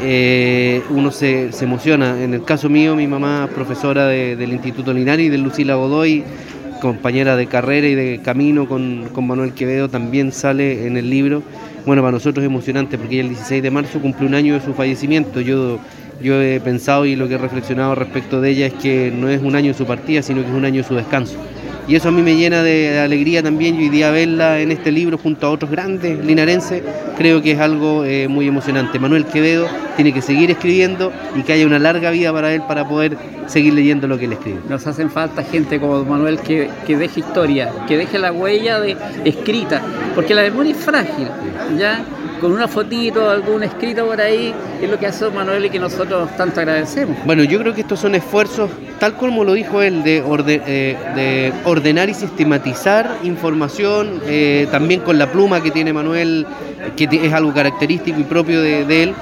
[0.02, 2.22] eh, uno se, emociona.
[2.22, 6.24] En el caso mío, mi mamá, profesora del Instituto Linares y de Lucila Godoy,
[6.80, 11.42] compañera de carrera y de camino con, Manuel Quevedo, también sale en el libro.
[11.86, 14.74] Bueno, para nosotros es emocionante porque el 16 de marzo cumple un año de su
[14.74, 15.40] fallecimiento.
[15.40, 15.78] Yo,
[16.20, 19.40] yo he pensado y lo que he reflexionado respecto de ella es que no es
[19.40, 21.38] un año de su partida, sino que es un año de su descanso.
[21.88, 23.76] Y eso a mí me llena de alegría también.
[23.80, 26.82] y hoy día verla en este libro junto a otros grandes linarenses,
[27.16, 28.98] creo que es algo eh, muy emocionante.
[28.98, 32.88] Manuel Quevedo tiene que seguir escribiendo y que haya una larga vida para él para
[32.88, 34.60] poder seguir leyendo lo que él escribe.
[34.68, 38.96] Nos hacen falta gente como Manuel que, que deje historia, que deje la huella de
[39.24, 39.80] escrita,
[40.14, 41.28] porque la memoria es frágil,
[41.78, 42.04] ¿ya?
[42.40, 46.28] Con una fotito, algún escrito por ahí, es lo que hace Manuel y que nosotros
[46.36, 47.16] tanto agradecemos.
[47.24, 51.52] Bueno, yo creo que estos son esfuerzos, tal como lo dijo él, de, eh, de
[51.64, 56.46] ordenar y sistematizar información, eh, también con la pluma que tiene Manuel,
[56.96, 59.14] que es algo característico y propio de él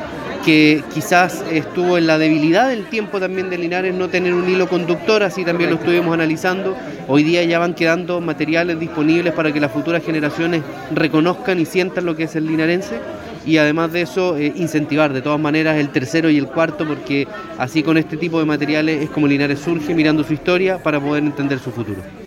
[0.44, 4.68] que quizás estuvo en la debilidad del tiempo también de Linares no tener un hilo
[4.68, 6.76] conductor, así también lo estuvimos analizando.
[7.08, 12.04] Hoy día ya van quedando materiales disponibles para que las futuras generaciones reconozcan y sientan
[12.04, 12.98] lo que es el linarense
[13.46, 17.26] y además de eso eh, incentivar de todas maneras el tercero y el cuarto porque
[17.58, 21.24] así con este tipo de materiales es como Linares surge mirando su historia para poder
[21.24, 22.23] entender su futuro.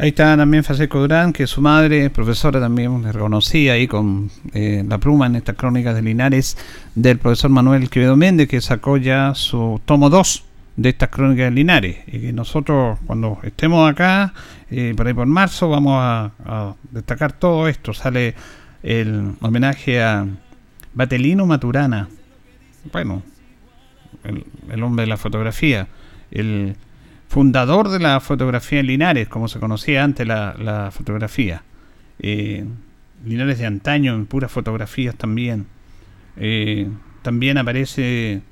[0.00, 4.84] Ahí está también Francisco Durán, que su madre, profesora también, le reconocía ahí con eh,
[4.88, 6.56] la pluma en estas crónicas de Linares
[6.94, 10.44] del profesor Manuel Quevedo Méndez, que sacó ya su tomo 2
[10.76, 11.96] de estas crónicas de Linares.
[12.06, 14.34] Y que nosotros, cuando estemos acá,
[14.70, 17.92] eh, por ahí por marzo, vamos a, destacar todo esto.
[17.92, 18.36] Sale
[18.84, 20.28] el homenaje a
[20.94, 22.08] Batelino Maturana,
[22.92, 23.24] bueno,
[24.22, 25.88] el, el hombre de la fotografía,
[26.30, 26.76] el
[27.28, 31.62] fundador de la fotografía en Linares, como se conocía antes la, fotografía.
[32.18, 32.64] Eh,
[33.24, 35.66] Linares de antaño, en puras fotografías también.
[36.36, 36.88] Eh,
[37.22, 38.42] también aparece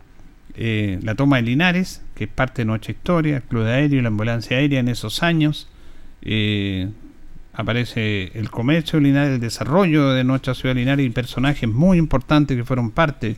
[0.55, 4.03] eh, la toma de Linares, que es parte de nuestra historia, el club de aéreo
[4.03, 5.69] la ambulancia aérea en esos años.
[7.55, 11.97] aparece el comercio de Linares, el desarrollo de nuestra ciudad de Linares y personajes muy
[11.97, 13.37] importantes que fueron parte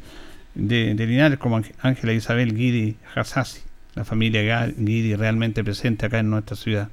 [0.55, 6.57] de, Linares, como Ángela Isabel Guidi Hassasi la familia Guidi realmente presente acá en nuestra
[6.57, 6.89] ciudad.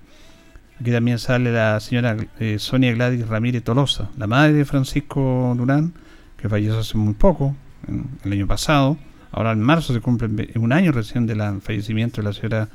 [0.79, 5.93] Aquí también sale la señora eh, Sonia Gladys Ramírez Tolosa, la madre de Francisco Durán,
[6.37, 7.55] que falleció hace muy poco,
[8.23, 8.97] el año pasado.
[9.31, 12.69] Ahora en marzo se cumple un año recién del fallecimiento de la señora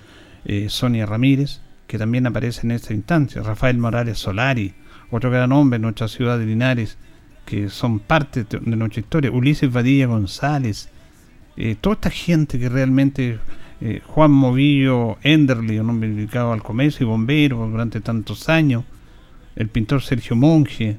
[0.44, 3.42] eh, Sonia Ramírez, que también aparece en esta instancia.
[3.42, 4.74] Rafael Morales Solari,
[5.10, 6.96] otro gran hombre en nuestra ciudad de Linares,
[7.44, 9.30] que son parte de nuestra historia.
[9.30, 10.88] Ulises Vadilla González,
[11.56, 13.38] eh, toda esta gente que realmente
[13.82, 18.84] eh, Juan Movillo Enderly, un hombre dedicado al comercio y bombero durante tantos años,
[19.56, 20.96] el pintor Sergio Monge,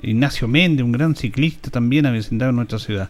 [0.00, 3.08] Ignacio Méndez, un gran ciclista también avecindado en nuestra ciudad.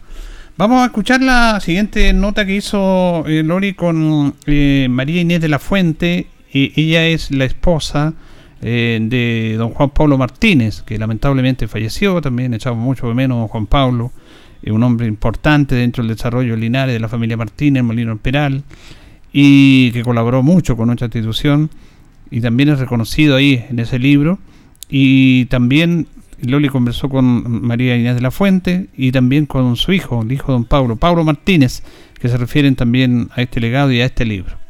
[0.57, 5.49] Vamos a escuchar la siguiente nota que hizo eh, Lori con eh, María Inés de
[5.49, 6.27] la Fuente.
[6.51, 8.13] ella es la esposa
[8.61, 12.19] de don Juan Pablo Martínez, que lamentablemente falleció.
[12.19, 14.11] También echamos mucho de menos a don Juan Pablo
[14.71, 18.63] un hombre importante dentro del desarrollo Linares de la familia Martínez, Molino Peral,
[19.31, 21.69] y que colaboró mucho con nuestra institución
[22.31, 24.39] y también es reconocido ahí en ese libro.
[24.89, 26.07] Y también
[26.41, 30.47] Loli conversó con María Inés de la Fuente y también con su hijo, el hijo
[30.47, 31.83] de don Pablo, Pablo Martínez,
[32.19, 34.64] que se refieren también a este legado y a este libro.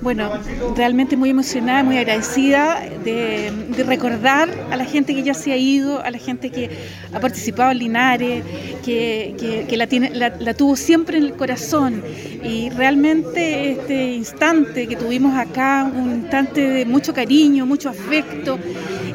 [0.00, 0.30] Bueno,
[0.76, 3.52] realmente muy emocionada, muy agradecida de,
[3.86, 6.70] recordar a la gente que ya se ha ido, a la gente que
[7.12, 8.44] ha participado en Linares,
[8.84, 12.02] que, la, tuvo siempre en el corazón.
[12.42, 18.58] Y realmente este instante que tuvimos acá, un instante de mucho cariño, mucho afecto,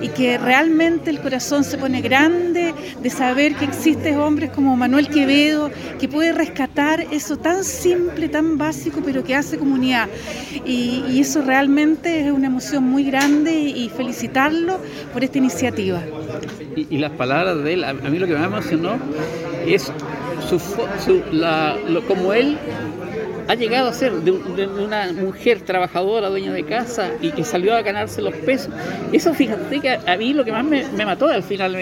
[0.01, 2.60] y que realmente el corazón se pone grande
[3.01, 8.57] de saber que existen hombres como Manuel Quevedo, que puede rescatar eso tan simple, tan
[8.57, 10.07] básico, pero que hace comunidad.
[10.65, 14.79] Y, eso realmente es una emoción muy grande y, felicitarlo
[15.13, 16.01] por esta iniciativa.
[16.75, 18.97] Y, las palabras de él, a, mí lo que me emocionó
[19.65, 19.91] es
[20.47, 22.57] su, su la, como él
[23.47, 27.81] ha llegado a ser de, una mujer trabajadora, dueña de casa y que salió a
[27.81, 28.73] ganarse los pesos.
[29.11, 31.75] Eso, fíjate que a, mí lo que más me, mató al final.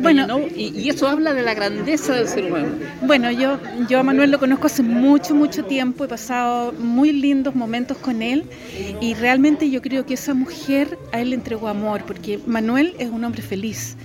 [0.00, 2.68] Bueno, y, eso habla de la grandeza del ser humano.
[3.02, 7.54] Bueno, yo, yo a Manuel lo conozco hace mucho, mucho tiempo, he pasado muy lindos
[7.54, 8.44] momentos con él
[9.00, 13.10] y realmente yo creo que esa mujer a él le entregó amor, porque Manuel es
[13.10, 13.96] un hombre feliz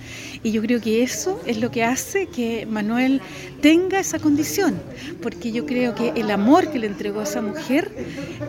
[0.42, 3.20] y yo creo que eso es lo que hace que Manuel
[3.60, 4.80] tenga esa condición,
[5.22, 7.90] porque yo creo que el amor que le entregó a esa mujer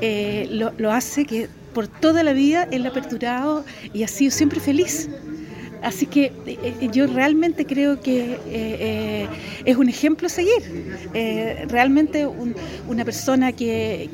[0.02, 4.60] eh, lo, hace que por toda la vida él ha aperturado y ha sido siempre
[4.60, 5.10] feliz.
[5.84, 9.28] Así que eh, eh, yo realmente creo que
[9.66, 10.62] es un ejemplo a seguir.
[11.68, 12.28] realmente
[12.88, 14.10] una persona que,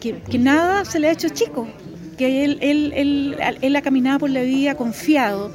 [0.00, 1.68] que, nada se le ha hecho chico,
[2.16, 5.52] que él, él, él, él, ha caminado por la vida confiado,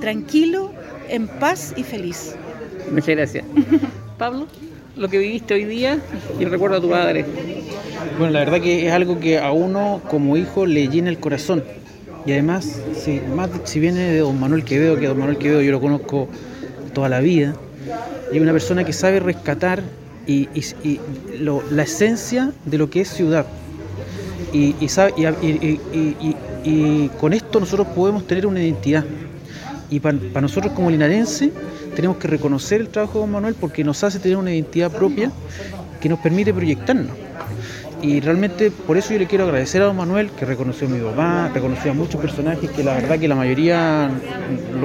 [0.00, 0.70] tranquilo
[1.08, 2.34] en paz y feliz.
[2.90, 3.44] Muchas gracias.
[4.18, 4.46] Pablo,
[4.96, 5.98] lo que viviste hoy día
[6.38, 7.24] y recuerdo a tu padre.
[8.18, 11.64] Bueno, la verdad que es algo que a uno como hijo le llena el corazón.
[12.26, 15.72] Y además, si, más, si viene de don Manuel Quevedo, que don Manuel Quevedo yo
[15.72, 16.28] lo conozco
[16.94, 17.54] toda la vida,
[18.32, 19.82] y una persona que sabe rescatar
[20.26, 20.48] y,
[21.40, 23.46] la esencia de lo que es ciudad.
[24.52, 24.74] Y,
[26.64, 29.04] y, con esto nosotros podemos tener una identidad.
[29.90, 31.52] Y para nosotros como linarense
[31.94, 35.30] tenemos que reconocer el trabajo de don Manuel porque nos hace tener una identidad propia
[36.00, 37.23] que nos permite proyectarnos.
[38.04, 41.00] Y realmente por eso yo le quiero agradecer a don Manuel, que reconoció a mi
[41.00, 44.10] papá, reconoció a muchos personajes que la verdad que la mayoría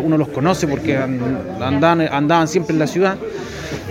[0.01, 3.17] uno los conoce porque andaban, andaban siempre en la ciudad.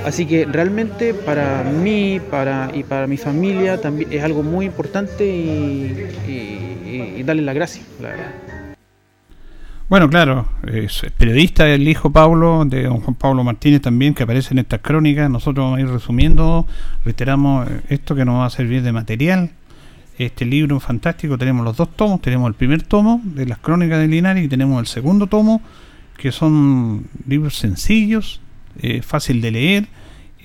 [0.06, 5.26] Así que realmente para mí para, y para mi familia también es algo muy importante
[5.26, 8.57] y, darle la gracia, la verdad.
[9.88, 14.52] Bueno, claro, es periodista el hijo Pablo, de don Juan Pablo Martínez también, que aparece
[14.52, 15.30] en estas crónicas.
[15.30, 16.66] Nosotros vamos a ir resumiendo,
[17.06, 19.50] reiteramos eh, esto que nos va a servir de material.
[20.18, 24.08] Este libro fantástico, tenemos los dos tomos, tenemos el primer tomo de las crónicas de
[24.08, 25.62] Linares y tenemos el segundo tomo,
[26.18, 28.42] que son libros sencillos,
[28.80, 29.88] eh, fácil de leer,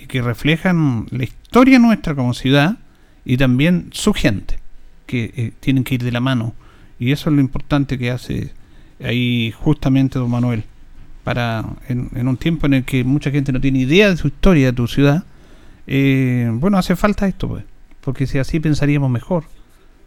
[0.01, 2.77] y que reflejan la historia nuestra como ciudad
[3.25, 4.59] y también su gente,
[5.05, 6.53] que eh, tienen que ir de la mano.
[6.97, 8.53] Y eso es lo importante que hace
[9.03, 10.63] ahí justamente don Manuel,
[11.23, 14.67] para en, un tiempo en el que mucha gente no tiene idea de su historia,
[14.67, 15.23] de tu ciudad,
[15.87, 17.63] eh, bueno, hace falta esto, pues,
[18.01, 19.45] porque si así pensaríamos mejor,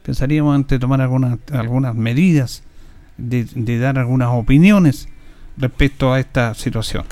[0.03, 2.63] pensaríamos antes de tomar algunas, algunas medidas,
[3.17, 5.09] de, de dar algunas opiniones
[5.57, 7.05] respecto a esta situación.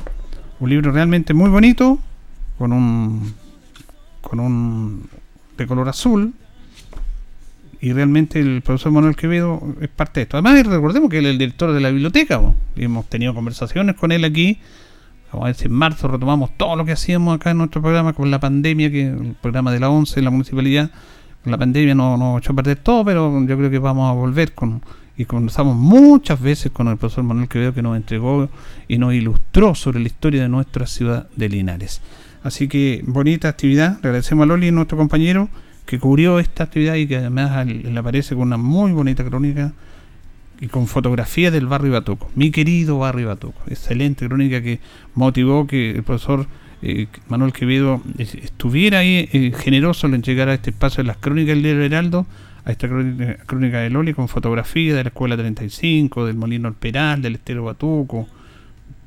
[0.61, 1.99] Un libro realmente muy bonito,
[2.59, 3.35] con un
[4.21, 5.09] con un
[5.57, 6.35] de color azul,
[7.85, 10.39] y realmente el profesor Manuel Quevedo es parte de esto.
[10.39, 12.41] Además, recordemos que él es el director de la biblioteca,
[12.75, 14.59] y hemos tenido conversaciones con él aquí.
[15.31, 18.15] Vamos a ver si en marzo retomamos todo lo que hacíamos acá en nuestro programa
[18.15, 20.91] con la pandemia, que el programa de la ONCE, la municipalidad,
[21.43, 24.15] con la pandemia nos no echó a perder todo, pero yo creo que vamos a
[24.15, 24.81] volver con
[25.19, 28.49] y conversamos muchas veces con el profesor Manuel Quevedo que nos entregó
[28.89, 32.01] y nos ilustró sobre la historia de nuestra ciudad de Linares.
[32.43, 35.51] Así que bonita actividad, agradecemos a Loli, nuestro compañero,
[35.87, 39.73] que cubrió esta actividad y que además le aparece con una muy bonita crónica
[40.61, 43.61] y con fotografía del barrio Batuco, mi querido barrio Batuco.
[43.69, 44.81] Excelente crónica que
[45.15, 46.47] motivó que el profesor
[46.83, 51.61] eh, Manuel Quevedo estuviera ahí eh, generoso en llegar a este espacio de las crónicas
[51.61, 52.27] del Heraldo,
[52.65, 57.21] a esta crónica, de Loli con fotografía de la Escuela 35, del Molino El Peral,
[57.21, 58.27] del Estero Batuco,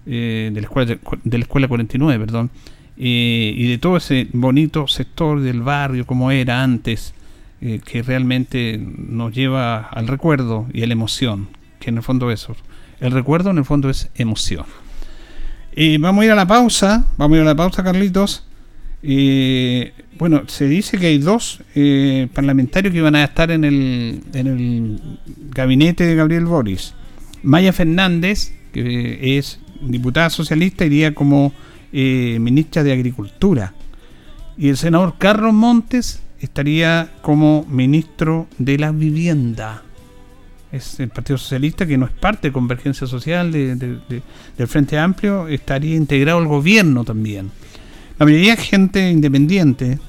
[0.05, 2.51] eh, de, la escuela, de la Escuela 49, perdón
[2.99, 7.13] eh, y de todo ese bonito sector del barrio como era antes,
[7.62, 11.47] eh, que realmente nos lleva al recuerdo y a la emoción,
[11.79, 12.55] que en el fondo eso.
[12.99, 14.65] El recuerdo en el fondo es emoción.
[15.75, 18.43] y vamos a ir a la pausa, vamos a ir a la pausa, Carlitos.
[20.17, 24.47] bueno, se dice que hay dos eh, parlamentarios que van a estar en el, en
[24.47, 24.99] el
[25.51, 26.95] gabinete de Gabriel Boris.
[27.43, 31.53] Maya Fernández, que es diputada socialista, iría como
[31.91, 33.73] eh, ministra de Agricultura.
[34.57, 39.83] Y el senador Carlos Montes estaría como ministro de la Vivienda.
[40.71, 45.95] Es el Partido Socialista, que no es parte de Convergencia Social del Frente Amplio, estaría
[45.95, 47.51] integrado al gobierno también.
[48.19, 49.99] La mayoría gente independiente.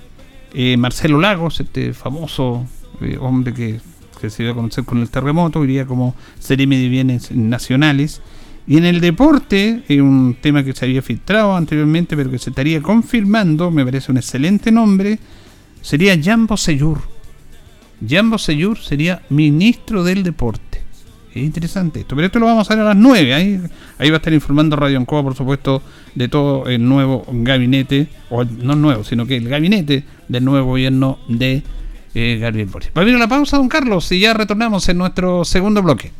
[0.54, 2.66] Eh, Marcelo Lagos, este famoso
[3.02, 3.80] eh, hombre que,
[4.20, 8.22] que, se dio a conocer con el terremoto, iría como Seremi de Bienes Nacionales
[8.68, 12.50] Y en el deporte, eh, un tema que se había filtrado anteriormente, pero que se
[12.50, 15.18] estaría confirmando, me parece un excelente nombre,
[15.80, 17.00] sería Jambo Seyur.
[18.06, 20.82] Jambo Seyur sería ministro del deporte.
[21.34, 23.34] Es interesante esto, pero esto lo vamos a ver a las 9.
[23.34, 23.60] Ahí,
[23.96, 25.82] ahí va a estar informando Radio Ancoa, por supuesto,
[26.14, 31.20] de todo el nuevo gabinete, o no nuevo, sino que el gabinete del nuevo gobierno
[31.26, 31.62] de
[32.14, 32.94] eh, Gabriel Boric.
[32.94, 36.12] Va a venir la pausa, don Carlos, y ya retornamos en nuestro segundo bloque.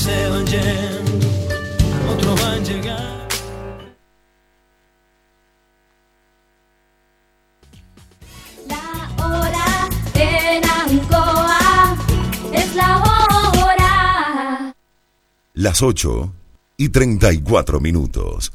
[0.00, 1.28] Se van yendo,
[2.10, 3.28] otros van llegando.
[8.66, 11.96] La hora en Ancoa
[12.50, 14.74] es la hora.
[15.52, 16.32] Las 8
[16.78, 18.54] y 34 minutos.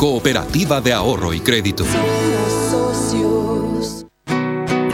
[0.00, 1.84] cooperativa de ahorro y crédito.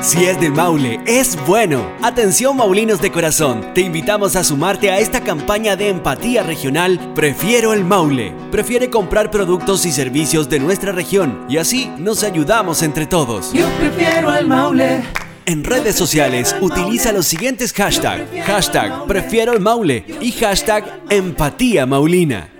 [0.03, 1.93] Si es del Maule, es bueno.
[2.03, 7.73] Atención Maulinos de corazón, te invitamos a sumarte a esta campaña de empatía regional Prefiero
[7.73, 8.35] el Maule.
[8.51, 13.53] Prefiere comprar productos y servicios de nuestra región y así nos ayudamos entre todos.
[13.53, 15.05] Yo prefiero al Maule.
[15.45, 18.25] En redes sociales utiliza los siguientes hashtags.
[18.45, 22.56] Hashtag Prefiero el Maule y hashtag Empatía Maulina.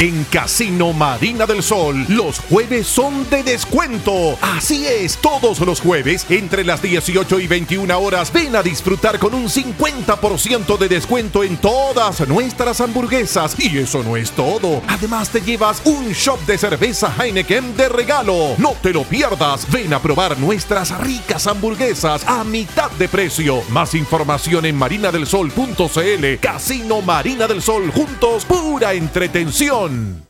[0.00, 4.38] En Casino Marina del Sol, los jueves son de descuento.
[4.40, 9.34] Así es, todos los jueves, entre las 18 y 21 horas, ven a disfrutar con
[9.34, 13.60] un 50% de descuento en todas nuestras hamburguesas.
[13.60, 14.80] Y eso no es todo.
[14.88, 18.54] Además, te llevas un shop de cerveza Heineken de regalo.
[18.56, 19.70] No te lo pierdas.
[19.70, 23.62] Ven a probar nuestras ricas hamburguesas a mitad de precio.
[23.68, 26.40] Más información en marinadelsol.cl.
[26.40, 29.89] Casino Marina del Sol, juntos, pura entretención.
[29.90, 30.29] John.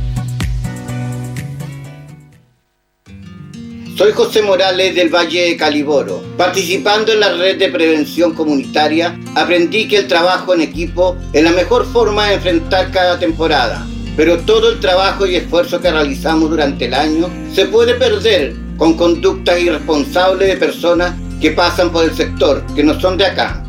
[4.01, 6.23] Soy José Morales del Valle de Caliboro.
[6.35, 11.51] Participando en la red de prevención comunitaria, aprendí que el trabajo en equipo es la
[11.51, 13.85] mejor forma de enfrentar cada temporada.
[14.17, 18.97] Pero todo el trabajo y esfuerzo que realizamos durante el año se puede perder con
[18.97, 23.63] conductas irresponsables de personas que pasan por el sector, que no son de acá.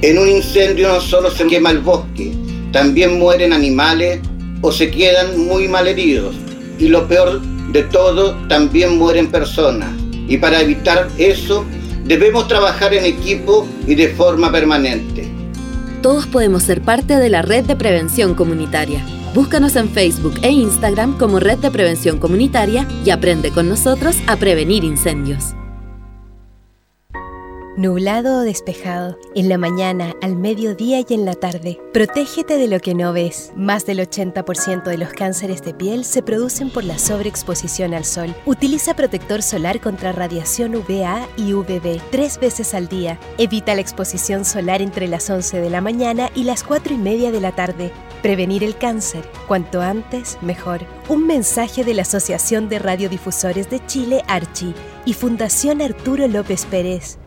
[0.00, 2.32] En un incendio no solo se quema el bosque,
[2.70, 4.20] también mueren animales
[4.60, 6.36] o se quedan muy mal heridos.
[6.78, 7.40] Y lo peor
[7.76, 9.90] de todo, también mueren personas.
[10.28, 11.64] Y para evitar eso,
[12.04, 15.30] debemos trabajar en equipo y de forma permanente.
[16.00, 19.04] Todos podemos ser parte de la red de prevención comunitaria.
[19.34, 24.36] Búscanos en Facebook e Instagram como Red de Prevención Comunitaria y aprende con nosotros a
[24.36, 25.54] prevenir incendios.
[27.76, 31.78] Nublado o despejado, en la mañana, al mediodía y en la tarde.
[31.92, 33.52] Protégete de lo que no ves.
[33.54, 38.34] Más del 80% de los cánceres de piel se producen por la sobreexposición al sol.
[38.46, 43.20] Utiliza protector solar contra radiación UVA y UVB tres veces al día.
[43.36, 47.30] Evita la exposición solar entre las 11 de la mañana y las 4 y media
[47.30, 47.92] de la tarde.
[48.22, 49.22] Prevenir el cáncer.
[49.46, 50.80] Cuanto antes, mejor.
[51.10, 54.72] Un mensaje de la Asociación de Radiodifusores de Chile, Archi,
[55.04, 57.18] y Fundación Arturo López Pérez.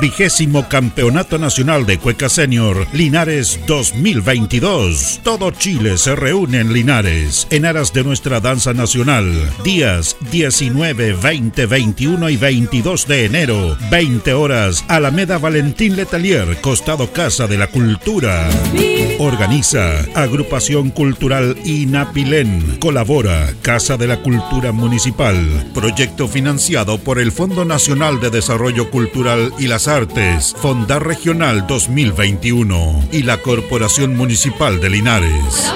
[0.00, 5.20] Vigésimo Campeonato Nacional de Cueca Senior Linares 2022.
[5.22, 9.32] Todo Chile se reúne en Linares en aras de nuestra danza nacional.
[9.64, 13.76] Días 19, 20, 21 y 22 de enero.
[13.90, 14.84] 20 horas.
[14.88, 18.48] Alameda Valentín Letelier, costado Casa de la Cultura.
[19.18, 22.76] Organiza Agrupación Cultural Inapilén.
[22.80, 25.70] Colabora Casa de la Cultura Municipal.
[25.74, 30.54] Proyecto financiado por el Fondo Nacional de Desarrollo Cultural y las Artes.
[30.60, 33.08] Fonda Regional 2021.
[33.12, 35.72] Y la Corporación Municipal de Linares.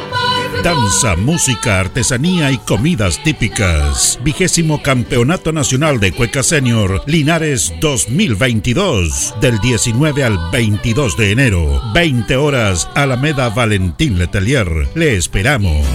[0.63, 4.19] Danza, música, artesanía y comidas típicas.
[4.23, 9.35] Vigésimo Campeonato Nacional de Cueca Senior Linares 2022.
[9.41, 11.83] Del 19 al 22 de enero.
[11.95, 14.89] 20 horas Alameda Valentín Letelier.
[14.95, 15.87] Le esperamos.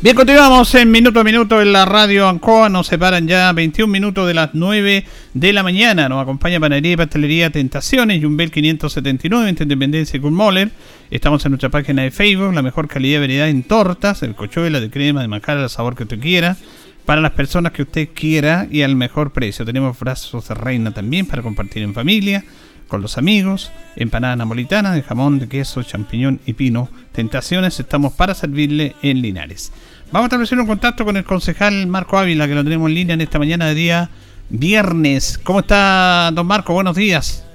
[0.00, 2.68] Bien, continuamos en minuto a minuto en la radio Ancoa.
[2.68, 6.08] Nos separan ya 21 minutos de las 9 de la mañana.
[6.08, 10.70] Nos acompaña Panadería y Pastelería Tentaciones, Jumbel 579, entre Independencia y Culmoller.
[11.10, 14.78] Estamos en nuestra página de Facebook, la mejor calidad y variedad en tortas, el cochuela
[14.78, 16.56] de crema, de manjar, al sabor que usted quiera.
[17.04, 19.64] Para las personas que usted quiera y al mejor precio.
[19.64, 22.44] Tenemos brazos de reina también para compartir en familia
[22.88, 26.88] con los amigos, empanada napolitana de jamón, de queso, champiñón y pino.
[27.12, 29.72] Tentaciones, estamos para servirle en Linares.
[30.10, 33.14] Vamos a establecer un contacto con el concejal Marco Ávila, que lo tenemos en línea
[33.14, 34.10] en esta mañana de día
[34.48, 35.38] viernes.
[35.38, 36.72] ¿Cómo está, don Marco?
[36.72, 37.46] Buenos días.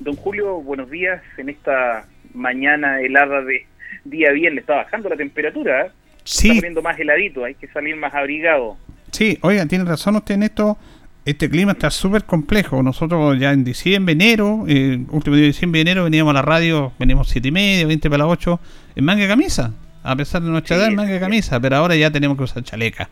[0.00, 1.22] Don Julio, buenos días.
[1.38, 3.66] En esta mañana helada de
[4.04, 5.86] día viernes está bajando la temperatura.
[5.86, 5.90] ¿eh?
[6.24, 6.48] Sí.
[6.48, 8.76] Está poniendo más heladito, hay que salir más abrigado.
[9.10, 10.76] Sí, oiga, tiene razón usted en esto.
[11.24, 12.82] Este clima está súper complejo.
[12.82, 16.92] Nosotros ya en diciembre, enero, eh, último día de diciembre, enero, veníamos a la radio,
[16.98, 18.60] veníamos siete y media, 20 para las 8,
[18.96, 19.72] en manga de camisa.
[20.02, 22.62] A pesar de nuestra edad, en manga de camisa, pero ahora ya tenemos que usar
[22.62, 23.08] chaleca.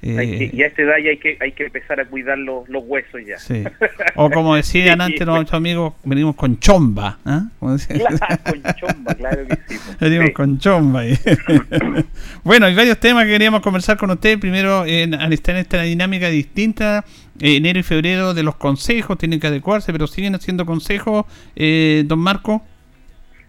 [0.00, 2.68] Eh, que- y a esta edad ya hay que, hay que empezar a cuidar los,
[2.68, 3.36] los huesos ya.
[3.38, 3.64] Sí.
[4.14, 7.18] O como decían antes nuestros amigos, venimos con chomba.
[7.24, 7.48] ¿ah?
[7.58, 7.76] Como.
[7.78, 9.80] Claro, con chomba, claro que sí.
[9.84, 9.98] pues.
[9.98, 10.32] Venimos Sí.
[10.34, 11.02] con chomba.
[12.44, 14.38] bueno, hay varios temas que queríamos conversar con usted.
[14.38, 17.04] Primero, en, al estar en esta dinámica distinta,
[17.40, 21.26] eh, enero y febrero de los consejos tienen que adecuarse, pero siguen haciendo consejos,
[21.56, 22.64] eh, don Marco.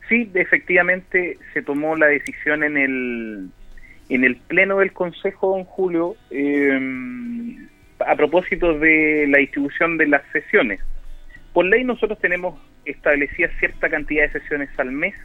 [0.07, 3.49] Sí, efectivamente se tomó la decisión en el
[4.09, 7.57] en el pleno del Consejo, don Julio, eh,
[7.99, 10.81] a propósito de la distribución de las sesiones.
[11.53, 15.15] Por ley nosotros tenemos establecida cierta cantidad de sesiones al mes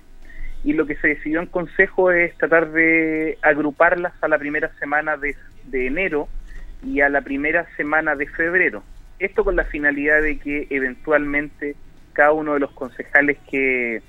[0.64, 5.16] y lo que se decidió en Consejo es tratar de agruparlas a la primera semana
[5.16, 6.28] de, de enero
[6.82, 8.82] y a la primera semana de febrero.
[9.18, 11.76] Esto con la finalidad de que eventualmente
[12.12, 14.02] cada uno de los concejales que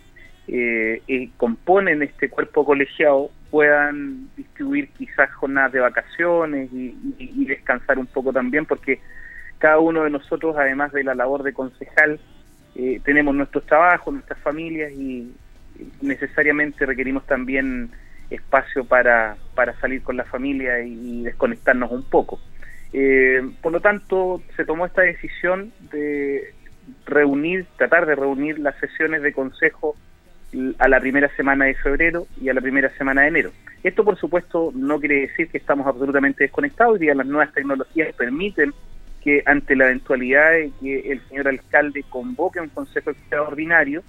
[0.47, 8.05] eh, eh, componen este cuerpo colegiado puedan distribuir quizás jornadas de vacaciones y, descansar un
[8.05, 8.99] poco también, porque
[9.59, 12.19] cada uno de nosotros, además de la labor de concejal,
[12.75, 15.31] eh, tenemos nuestros trabajos, nuestras familias y
[16.01, 17.91] necesariamente requerimos también
[18.29, 22.41] espacio para, para salir con la familia y, desconectarnos un poco.
[22.91, 26.53] Eh, por lo tanto, se tomó esta decisión de
[27.05, 29.95] reunir, tratar de reunir las sesiones de consejo
[30.79, 33.51] a la primera semana de febrero y a la primera semana de enero.
[33.83, 36.99] Esto, por supuesto, no quiere decir que estamos absolutamente desconectados.
[36.99, 38.73] Día las nuevas tecnologías permiten
[39.23, 44.03] que ante la eventualidad de que el señor alcalde convoque un consejo extraordinario,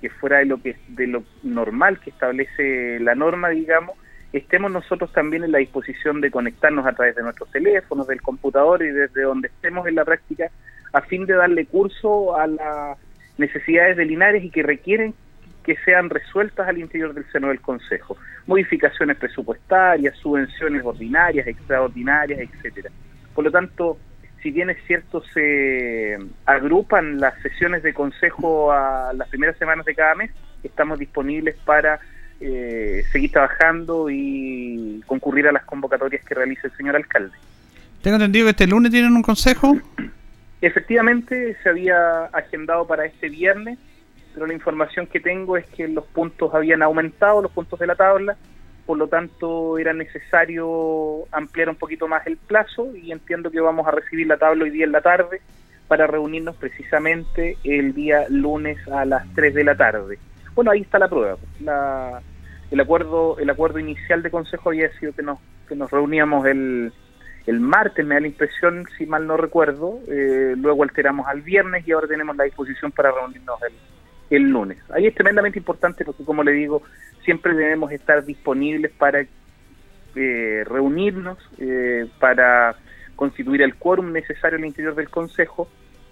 [0.00, 3.96] que fuera de lo que de lo normal que establece la norma, digamos,
[4.32, 8.82] estemos nosotros también en la disposición de conectarnos a través de nuestros teléfonos, del computador
[8.82, 10.50] y desde donde estemos en la práctica,
[10.92, 12.98] a fin de darle curso a las
[13.38, 15.14] necesidades de Linares y que requieren
[15.66, 18.16] que sean resueltas al interior del seno del Consejo.
[18.46, 22.90] Modificaciones presupuestarias, subvenciones ordinarias, extraordinarias, etcétera.
[23.34, 23.98] Por lo tanto,
[24.42, 29.94] si bien es cierto, se agrupan las sesiones de consejo a las primeras semanas de
[29.96, 30.30] cada mes,
[30.62, 31.98] estamos disponibles para
[32.40, 37.36] eh, seguir trabajando y concurrir a las convocatorias que realice el señor alcalde.
[38.02, 39.76] Tengo entendido que este lunes tienen un consejo.
[40.60, 43.78] Efectivamente, se había agendado para este viernes,
[44.36, 47.94] pero la información que tengo es que los puntos habían aumentado, los puntos de la
[47.94, 48.36] tabla,
[48.84, 53.88] por lo tanto era necesario ampliar un poquito más el plazo y entiendo que vamos
[53.88, 55.40] a recibir la tabla hoy día en la tarde
[55.88, 60.18] para reunirnos precisamente el día lunes a las 3 de la tarde.
[60.54, 61.38] Bueno, ahí está la prueba.
[61.60, 62.20] La-
[62.70, 66.92] el acuerdo el acuerdo inicial de consejo había sido que nos, que nos reuníamos el,
[67.46, 71.88] el martes, me da la impresión, si mal no recuerdo, eh, luego alteramos al viernes
[71.88, 73.72] y ahora tenemos la disposición para reunirnos el,
[74.30, 74.78] el lunes.
[74.90, 76.82] Ahí es tremendamente importante porque, como le digo,
[77.24, 79.24] siempre debemos estar disponibles para
[80.14, 82.76] eh, reunirnos, eh, para
[83.14, 85.68] constituir el quórum necesario al interior del Consejo,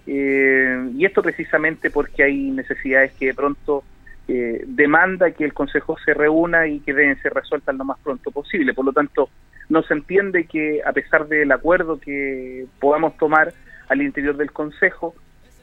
[0.07, 3.83] eh, y esto precisamente porque hay necesidades que de pronto
[4.27, 8.31] eh, demanda que el Consejo se reúna y que deben ser resueltas lo más pronto
[8.31, 8.73] posible.
[8.73, 9.29] Por lo tanto,
[9.69, 13.53] no se entiende que a pesar del acuerdo que podamos tomar
[13.87, 15.15] al interior del Consejo,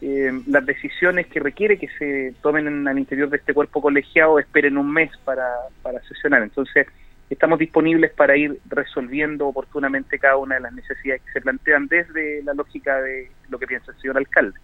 [0.04, 4.40] eh, las decisiones que requiere que se tomen en, al interior de este cuerpo colegiado
[4.40, 5.46] esperen un mes para,
[5.80, 6.42] para sesionar.
[6.42, 6.88] Entonces,
[7.30, 12.42] estamos disponibles para ir resolviendo oportunamente cada una de las necesidades que se plantean desde
[12.42, 14.58] la lógica de lo que piensa el señor alcalde.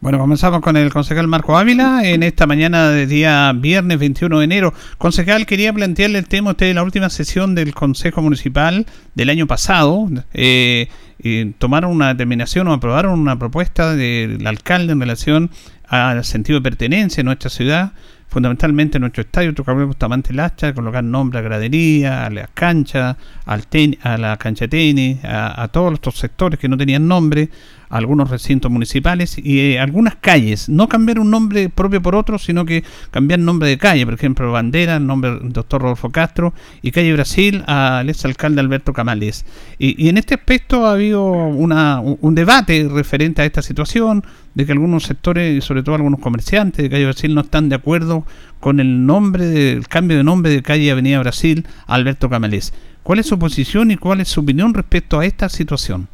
[0.00, 4.44] Bueno, comenzamos con el concejal Marco Ávila en esta mañana de día viernes 21 de
[4.44, 4.74] enero.
[4.98, 9.46] Concejal, quería plantearle el tema usted de la última sesión del Consejo Municipal del año
[9.46, 10.06] pasado.
[10.34, 10.88] Eh,
[11.18, 15.50] eh, tomaron una determinación o aprobaron una propuesta del alcalde en relación
[15.88, 17.92] al sentido de pertenencia en nuestra ciudad
[18.28, 23.66] fundamentalmente en nuestro estadio Tucumán Bustamante Lacha, colocar nombre a gradería, a las canchas, al
[23.66, 27.48] ten, a la cancha de tenis, a, todos estos sectores que no tenían nombre,
[27.88, 30.68] algunos recintos municipales y eh, algunas calles.
[30.68, 34.04] No cambiar un nombre propio por otro, sino que cambiar nombre de calle.
[34.04, 39.44] Por ejemplo, Bandera, nombre del doctor Rodolfo Castro y calle Brasil al exalcalde Alberto Camales.
[39.78, 44.24] Y, en este aspecto ha habido una, un, debate referente a esta situación,
[44.54, 47.76] de que algunos sectores, y sobre todo algunos comerciantes de calle Brasil, no están de
[47.76, 48.24] acuerdo
[48.60, 52.72] con el nombre del cambio de nombre de calle Avenida Brasil a Alberto Camalés.
[53.02, 56.08] ¿Cuál es su posición y cuál es su opinión respecto a esta situación?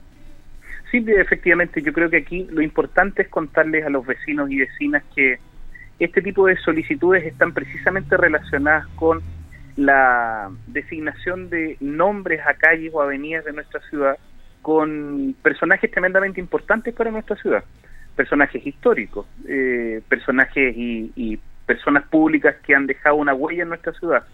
[0.93, 5.03] Sí, efectivamente, yo creo que aquí lo importante es contarles a los vecinos y vecinas
[5.14, 5.38] que
[5.99, 9.22] este tipo de solicitudes están precisamente relacionadas con
[9.76, 14.18] la designación de nombres a calles o avenidas de nuestra ciudad
[14.61, 17.64] con personajes tremendamente importantes para nuestra ciudad
[18.14, 23.93] personajes históricos, eh, personajes y, y, personas públicas que han dejado una huella en nuestra
[23.95, 24.24] ciudad.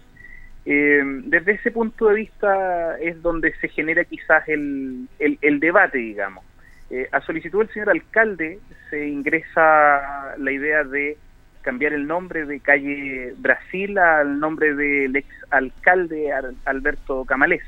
[0.65, 5.99] Eh, desde ese punto de vista es donde se genera quizás el, el, el debate,
[5.99, 6.43] digamos.
[6.89, 8.59] Eh, a solicitud del señor alcalde
[8.89, 11.17] se ingresa la idea de
[11.61, 16.31] cambiar el nombre de calle Brasil al nombre del ex alcalde
[16.65, 17.61] Alberto Camalés.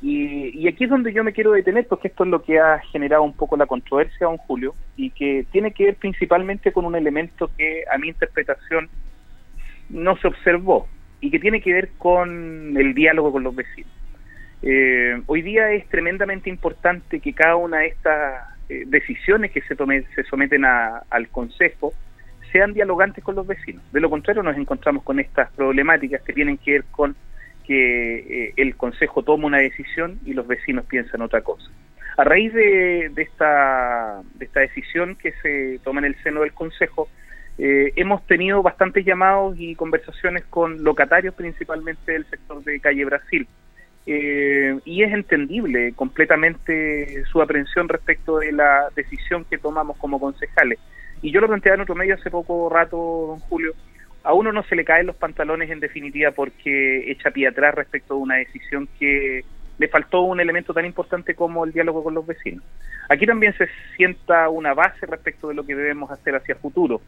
[0.00, 2.80] Y, y, aquí es donde yo me quiero detener, porque esto es lo que ha
[2.90, 6.96] generado un poco la controversia, don Julio, y que tiene que ver principalmente con un
[6.96, 8.88] elemento que a mi interpretación
[9.90, 10.88] no se observó,
[11.20, 14.01] y que tiene que ver con el diálogo con los vecinos.
[14.62, 19.74] Eh, hoy día es tremendamente importante que cada una de estas eh, decisiones que se,
[19.74, 21.92] tome, se someten a, al Consejo
[22.52, 23.82] sean dialogantes con los vecinos.
[23.92, 27.16] De lo contrario, nos encontramos con estas problemáticas que tienen que ver con
[27.66, 31.70] que eh, el Consejo toma una decisión y los vecinos piensan otra cosa.
[32.16, 36.52] A raíz de, de, esta, de esta decisión que se toma en el seno del
[36.52, 37.08] Consejo,
[37.58, 43.46] eh, hemos tenido bastantes llamados y conversaciones con locatarios principalmente del sector de Calle Brasil.
[44.06, 50.78] Eh, y es entendible completamente su aprensión respecto de la decisión que tomamos como concejales.
[51.22, 53.74] Y yo lo planteé en otro medio hace poco rato, don Julio,
[54.24, 58.14] a uno no se le caen los pantalones en definitiva porque echa pie atrás respecto
[58.14, 59.44] a una decisión que
[59.78, 62.64] le faltó un elemento tan importante como el diálogo con los vecinos.
[63.08, 67.00] Aquí también se sienta una base respecto de lo que debemos hacer hacia futuro.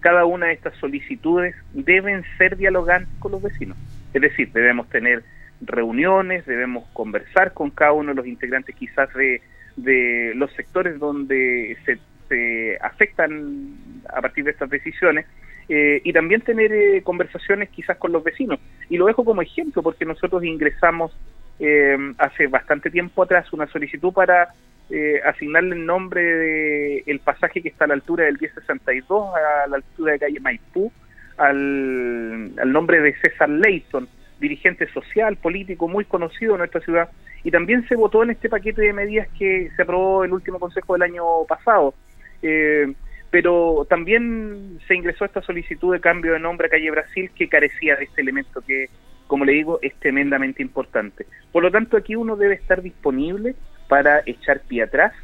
[0.00, 3.76] Cada una de estas solicitudes deben ser dialogantes con los vecinos.
[4.14, 5.22] Es decir, debemos tener
[5.64, 9.40] reuniones, debemos conversar con cada uno de los integrantes quizás de,
[9.76, 11.98] de los sectores donde se,
[12.28, 13.76] se afectan
[14.08, 15.26] a partir de estas decisiones
[15.68, 18.58] eh, y también tener eh, conversaciones quizás con los vecinos.
[18.88, 21.12] Y lo dejo como ejemplo porque nosotros ingresamos
[21.58, 24.48] eh, hace bastante tiempo atrás una solicitud para
[24.90, 29.68] eh, asignarle el nombre del el pasaje que está a la altura del 1062, a
[29.68, 30.92] la altura de calle Maipú,
[31.36, 34.08] al, al nombre de César Leighton,
[34.42, 37.08] dirigente social, político muy conocido en nuestra ciudad.
[37.44, 40.92] Y también se votó en este paquete de medidas que se aprobó el último consejo
[40.92, 41.94] del año pasado.
[42.42, 42.92] Eh,
[43.30, 47.96] pero también se ingresó esta solicitud de cambio de nombre a Calle Brasil que carecía
[47.96, 48.90] de este elemento que,
[49.26, 51.24] como le digo, es tremendamente importante.
[51.50, 53.54] Por lo tanto, aquí uno debe estar disponible
[53.88, 55.14] para echar pie atrás,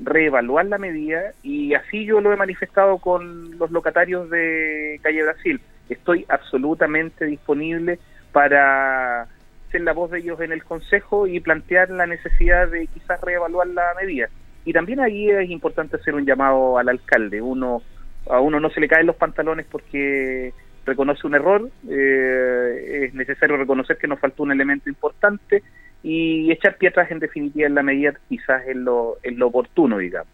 [0.00, 5.60] reevaluar la medida y así yo lo he manifestado con los locatarios de Calle Brasil.
[5.88, 8.00] Estoy absolutamente disponible
[8.32, 9.26] para
[9.70, 13.68] ser la voz de ellos en el Consejo y plantear la necesidad de quizás reevaluar
[13.68, 14.28] la medida.
[14.64, 17.40] Y también ahí es importante hacer un llamado al alcalde.
[17.40, 17.82] Uno
[18.28, 20.52] a uno no se le caen los pantalones porque
[20.84, 25.62] reconoce un error, eh, es necesario reconocer que nos faltó un elemento importante
[26.02, 29.98] y echar pie atrás en definitiva en la medida quizás en lo, en lo oportuno,
[29.98, 30.32] digamos.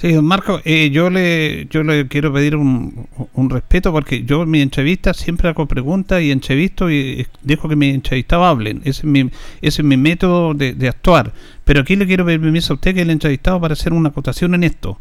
[0.00, 4.44] Sí, don Marco, eh, yo le yo le quiero pedir un, un respeto porque yo
[4.44, 8.78] en mi entrevista siempre hago preguntas y entrevisto y dejo que mis entrevistados hablen.
[8.84, 9.20] Ese es mi,
[9.60, 11.34] ese es mi método de, de actuar.
[11.66, 14.54] Pero aquí le quiero pedir permiso a usted que el entrevistado para hacer una acotación
[14.54, 14.98] en esto.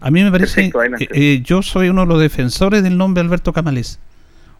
[0.00, 1.08] A mí me parece, adelante.
[1.14, 3.98] eh, yo soy uno de los defensores del nombre Alberto Camalés.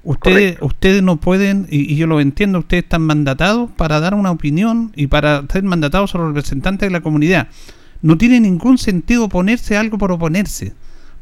[0.02, 4.30] Ustedes, ustedes no pueden, y, y yo lo entiendo, ustedes están mandatados para dar una
[4.30, 7.48] opinión y para ser mandatados son los representantes de la comunidad.
[8.04, 10.74] No tiene ningún sentido oponerse a algo por oponerse.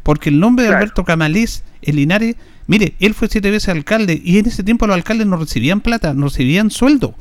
[0.02, 2.34] Porque el nombre de Alberto Camalés, el Linares,
[2.66, 6.12] mire, él fue siete veces alcalde y en ese tiempo los alcaldes no recibían plata,
[6.12, 7.14] no recibían sueldo.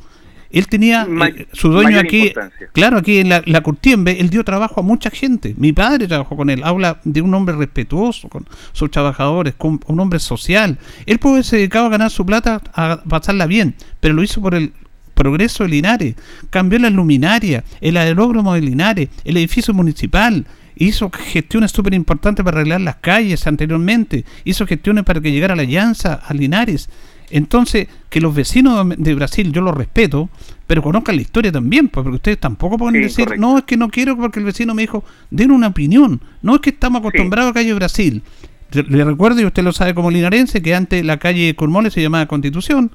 [0.50, 2.32] Él tenía eh, su dueño aquí,
[2.72, 5.54] claro, aquí en la, la Curtiembre, él dio trabajo a mucha gente.
[5.56, 10.00] Mi padre trabajó con él, habla de un hombre respetuoso con sus trabajadores, con un
[10.00, 10.76] hombre social.
[11.06, 14.56] Él puede haberse dedicado a ganar su plata, a pasarla bien, pero lo hizo por
[14.56, 14.72] el
[15.14, 16.14] progreso de Linares.
[16.50, 20.46] Cambió la luminaria, el aeródromo de Linares, el edificio municipal.
[20.74, 24.24] Hizo gestiones súper importantes para arreglar las calles anteriormente.
[24.44, 26.88] Hizo gestiones para que llegara la llanza a Linares.
[27.30, 30.28] Entonces, que los vecinos de Brasil, yo los respeto,
[30.66, 33.40] pero conozcan la historia también, pues, porque ustedes tampoco pueden Sí, decir, correcto.
[33.46, 36.20] no, es que no quiero porque el vecino me dijo, den una opinión.
[36.42, 38.22] No es que estamos acostumbrados a calle Brasil.
[38.72, 42.26] Le- recuerdo, y usted lo sabe como linarense, que antes la calle Curmoles se llamaba
[42.26, 42.90] Constitución,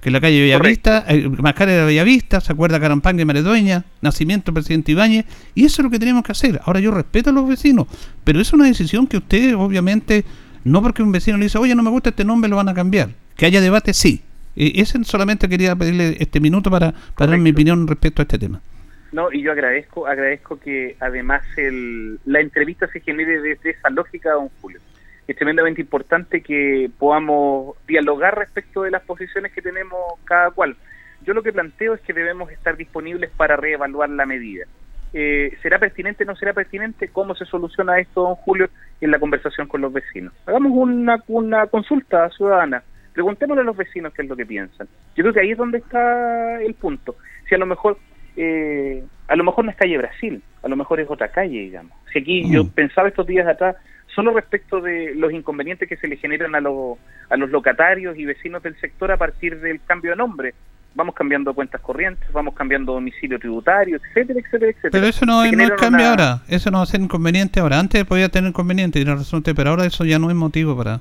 [0.00, 4.52] que la calle Bellavista, eh, más cara era Bellavista, se acuerda Carampanga y Maredueña, nacimiento
[4.54, 6.60] presidente Ibáñez, y eso es lo que tenemos que hacer.
[6.64, 7.86] Ahora yo respeto a los vecinos,
[8.24, 10.24] pero es una decisión que ustedes obviamente,
[10.64, 12.74] no porque un vecino le dice, oye, no me gusta este nombre, lo van a
[12.74, 13.10] cambiar.
[13.36, 14.22] Que haya debate, sí.
[14.56, 18.38] Eh, ese solamente quería pedirle este minuto para, para dar mi opinión respecto a este
[18.38, 18.60] tema.
[19.10, 24.32] No, y yo agradezco, agradezco que además el, la entrevista se genere desde esa lógica,
[24.32, 24.80] don Julio.
[25.28, 30.74] Es tremendamente importante que podamos dialogar respecto de las posiciones que tenemos cada cual.
[31.22, 34.64] Yo lo que planteo es que debemos estar disponibles para reevaluar la medida.
[35.12, 37.08] Eh, ¿Será pertinente o no será pertinente?
[37.08, 38.70] ¿Cómo se soluciona esto, don Julio,
[39.02, 40.32] en la conversación con los vecinos?
[40.46, 42.82] Hagamos una, una consulta ciudadana.
[43.12, 44.88] Preguntémosle a los vecinos qué es lo que piensan.
[45.14, 47.16] Yo creo que ahí es donde está el punto.
[47.48, 47.98] Si a lo mejor
[48.36, 51.92] eh, a lo mejor no es calle Brasil, a lo mejor es otra calle, digamos.
[52.12, 53.76] Si aquí yo pensaba estos días atrás
[54.14, 56.98] solo respecto de los inconvenientes que se le generan a, los
[57.30, 60.54] a los locatarios y vecinos del sector a partir del cambio de nombre.
[60.94, 64.90] Vamos cambiando cuentas corrientes, vamos cambiando domicilio tributario, etcétera, etcétera, etcétera.
[64.90, 67.00] Pero eso no, Se es- no es cambio una- ahora, eso no va a ser
[67.00, 67.78] inconveniente ahora.
[67.78, 71.00] Antes podía tener inconveniente, tiene razón usted, pero ahora eso ya no es motivo para...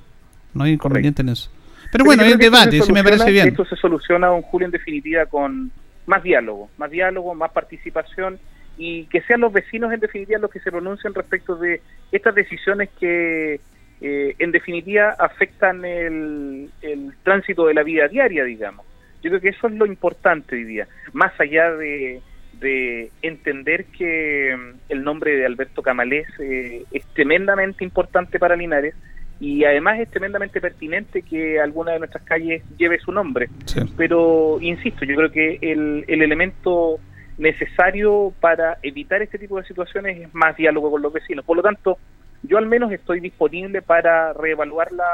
[0.53, 1.49] No hay inconveniente en eso.
[1.91, 3.47] Pero bueno, creo que esto debate, si me parece bien.
[3.47, 5.71] Esto se soluciona, don Julio, en definitiva, con
[6.05, 8.39] más diálogo, más diálogo, más participación
[8.77, 12.89] y que sean los vecinos, en definitiva, los que se pronuncien respecto de estas decisiones
[12.99, 13.59] que,
[14.01, 18.85] eh, en definitiva, afectan el, el tránsito de la vida diaria, digamos.
[19.23, 22.21] Yo creo que eso es lo importante hoy día, más allá de,
[22.59, 28.93] de entender que mm, el nombre de Alberto Camalés eh, es tremendamente importante para Linares
[29.39, 33.49] y además es tremendamente pertinente que alguna de nuestras calles lleve su nombre.
[33.95, 36.99] Pero, insisto, yo creo que el, el elemento
[37.37, 41.45] necesario para evitar este tipo de situaciones es más diálogo con los vecinos.
[41.45, 41.97] Por lo tanto,
[42.43, 45.05] yo al menos estoy disponible para reevaluar la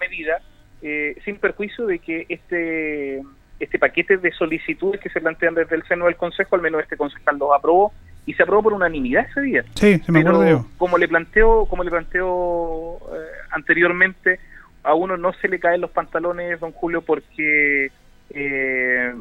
[0.00, 0.40] medida
[0.82, 3.22] eh, sin perjuicio de que este
[3.60, 6.96] este paquete de solicitudes que se plantean desde el seno del Consejo, al menos este
[6.96, 7.92] concejal los aprobó
[8.26, 9.64] y se aprobó por unanimidad ese día.
[9.74, 10.66] Sí, se me Pero acuerdo yo.
[10.76, 14.40] como le planteo, como le planteo eh, anteriormente,
[14.82, 17.90] a uno no se le caen los pantalones, don Julio, porque
[18.30, 19.14] eh,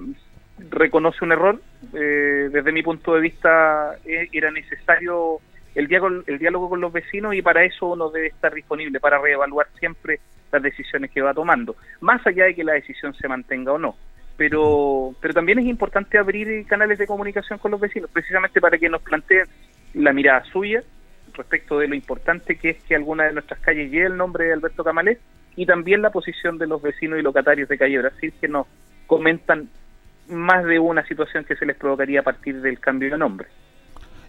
[0.57, 1.59] reconoce un error.
[1.93, 5.39] Eh, desde mi punto de vista eh, era necesario
[5.75, 9.19] el diálogo, el diálogo con los vecinos y para eso uno debe estar disponible para
[9.19, 10.19] reevaluar siempre
[10.51, 13.95] las decisiones que va tomando, más allá de que la decisión se mantenga o no.
[14.37, 18.89] Pero, pero también es importante abrir canales de comunicación con los vecinos, precisamente para que
[18.89, 19.45] nos planteen
[19.93, 20.83] la mirada suya
[21.33, 24.53] respecto de lo importante que es que alguna de nuestras calles lleve el nombre de
[24.53, 25.19] Alberto Camalés
[25.55, 28.67] y también la posición de los vecinos y locatarios de Calle Brasil que nos
[29.07, 29.69] comentan
[30.29, 33.47] más de una situación que se les provocaría a partir del cambio de nombre.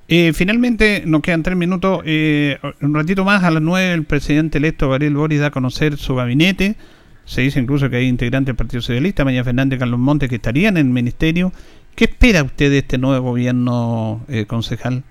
[0.07, 2.03] Eh, finalmente, nos quedan tres minutos.
[2.05, 5.97] eh, un ratito más, a las nueve, el presidente electo Gabriel Boris da a conocer
[5.97, 6.77] su gabinete.
[7.25, 10.37] Se dice incluso que hay integrantes del Partido Socialista, María Fernández y Carlos Montes, que
[10.37, 11.53] estarían en el ministerio.
[11.97, 15.05] ¿Qué espera usted de este nuevo gobierno, eh, concejal?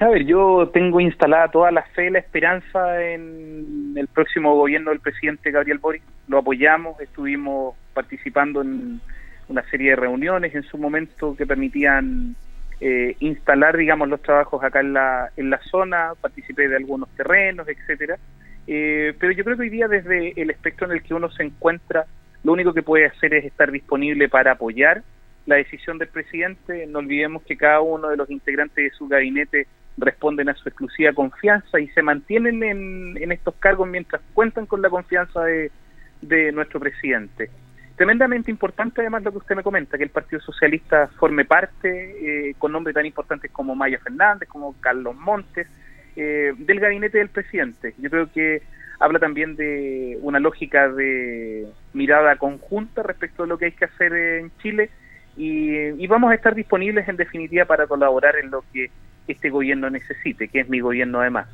[0.00, 5.00] A ver, yo tengo instalada toda la fe, la esperanza en el próximo gobierno del
[5.00, 6.02] presidente Gabriel Boric.
[6.28, 9.00] Lo apoyamos, estuvimos participando en
[9.48, 12.36] una serie de reuniones en su momento que permitían
[12.80, 17.66] eh, instalar, digamos, los trabajos acá en la, en la zona, participé de algunos terrenos,
[17.68, 18.18] etcétera.
[18.66, 21.42] Eh, pero yo creo que hoy día desde el espectro en el que uno se
[21.42, 22.04] encuentra,
[22.44, 25.02] lo único que puede hacer es estar disponible para apoyar
[25.46, 26.86] la decisión del presidente.
[26.86, 31.12] No olvidemos que cada uno de los integrantes de su gabinete responden a su exclusiva
[31.12, 35.72] confianza y se mantienen en, en estos cargos mientras cuentan con la confianza de,
[36.20, 37.50] de nuestro presidente.
[37.98, 42.54] Tremendamente importante además lo que usted me comenta, que el Partido Socialista forme parte eh,
[42.56, 45.66] con nombres tan importantes como Maya Fernández, como Carlos Montes,
[46.14, 47.94] eh, del gabinete del presidente.
[47.98, 48.62] Yo creo que
[49.00, 54.12] habla también de una lógica de mirada conjunta respecto de lo que hay que hacer
[54.14, 54.90] en Chile
[55.36, 58.92] y, y vamos a estar disponibles en definitiva para colaborar en lo que
[59.26, 61.48] este gobierno necesite, que es mi gobierno además.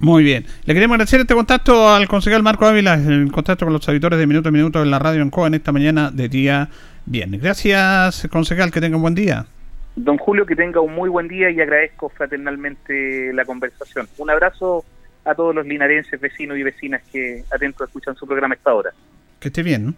[0.00, 0.44] Muy bien.
[0.64, 4.26] Le queremos agradecer este contacto al concejal Marco Ávila, en contacto con los auditores de
[4.26, 6.68] Minuto a Minuto en la radio en COA en esta mañana de día
[7.06, 7.40] viernes.
[7.40, 9.46] Gracias, concejal, que tenga un buen día.
[9.96, 14.08] Don Julio, que tenga un muy buen día y agradezco fraternalmente la conversación.
[14.18, 14.84] Un abrazo
[15.24, 18.90] a todos los linarenses, vecinos y vecinas que atentos escuchan su programa a esta hora.
[19.38, 19.86] Que esté bien.
[19.86, 19.94] ¿no?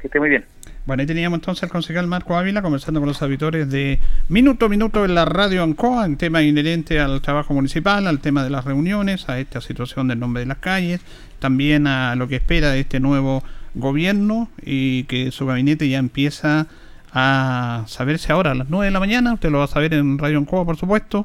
[0.00, 0.44] Que esté muy bien.
[0.90, 4.68] Bueno, ahí teníamos entonces al concejal Marco Ávila conversando con los auditores de Minuto a
[4.68, 8.64] Minuto en la radio Ancoa, en tema inherente al trabajo municipal, al tema de las
[8.64, 11.00] reuniones, a esta situación del nombre de las calles,
[11.38, 13.44] también a lo que espera de este nuevo
[13.76, 16.66] gobierno y que su gabinete ya empieza
[17.12, 20.18] a saberse ahora a las 9 de la mañana, usted lo va a saber en
[20.18, 21.24] Radio Ancoa, por supuesto,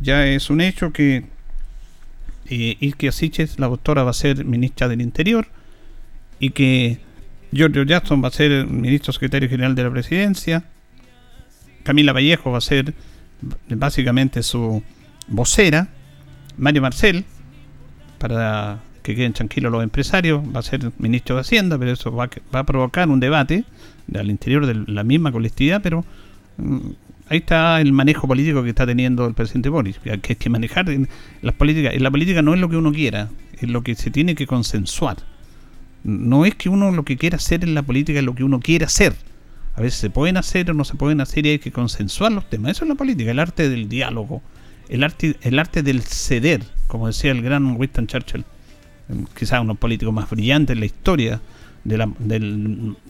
[0.00, 1.24] ya es un hecho que
[2.50, 5.46] eh, Isquia Siches, la doctora, va a ser ministra del Interior
[6.38, 7.07] y que
[7.52, 10.64] Giorgio Jackson va a ser ministro secretario general de la presidencia.
[11.82, 12.92] Camila Vallejo va a ser
[13.68, 14.82] básicamente su
[15.28, 15.88] vocera.
[16.58, 17.24] Mario Marcel,
[18.18, 22.24] para que queden tranquilos los empresarios, va a ser ministro de Hacienda, pero eso va,
[22.24, 23.64] a- va a provocar un debate
[24.14, 26.04] al interior de la misma colectividad, pero
[26.58, 26.78] mm,
[27.30, 30.90] ahí está el manejo político que está teniendo el presidente Boris, que hay que manejar
[30.90, 31.08] en
[31.42, 31.94] las políticas.
[31.94, 33.28] En la política no es lo que uno quiera,
[33.58, 35.16] es lo que se tiene que consensuar.
[36.04, 38.60] No es que uno lo que quiera hacer en la política es lo que uno
[38.60, 39.14] quiere hacer.
[39.74, 42.48] A veces se pueden hacer o no se pueden hacer y hay que consensuar los
[42.48, 42.72] temas.
[42.72, 44.42] Eso es la política, el arte del diálogo,
[44.88, 48.44] el arte, el arte del ceder, como decía el gran Winston Churchill.
[49.08, 51.40] Mm, Quizás uno de los políticos más brillantes en la historia
[51.84, 51.96] de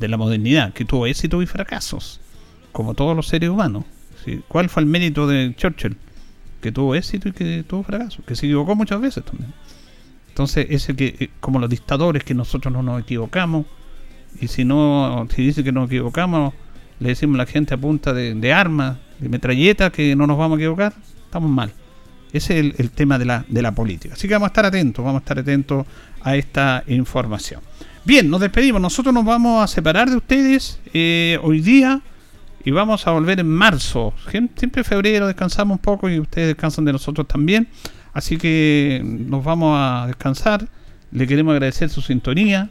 [0.09, 2.21] la, modernidad, que tuvo éxito y fracasos,
[2.73, 3.85] como todos los seres humanos.
[4.49, 5.97] ¿Cuál fue el mérito de Churchill?
[6.61, 9.53] Que tuvo éxito y que tuvo fracaso, que se equivocó muchas veces también.
[10.39, 13.67] Entonces, ese que, eh, como los dictadores, que nosotros no nos equivocamos,
[14.41, 16.55] y si no, si dice que nos equivocamos,
[17.01, 20.39] le decimos a la gente a punta de, de armas, de metralletas, que no nos
[20.39, 20.93] vamos a equivocar,
[21.25, 21.73] estamos mal.
[22.33, 24.15] Ese es el, el tema de la, de la política.
[24.15, 25.85] Así que vamos a estar atentos, vamos a estar atentos
[26.23, 27.61] a esta información.
[28.05, 28.81] Bien, nos despedimos.
[28.81, 32.01] Nosotros nos vamos a separar de ustedes eh, hoy día
[32.65, 34.15] y vamos a volver en marzo.
[34.31, 37.67] Siem- Siempre en febrero descansamos un poco y ustedes descansan de nosotros también.
[38.13, 40.69] Así que nos vamos a descansar.
[41.11, 42.71] Le queremos agradecer su sintonía.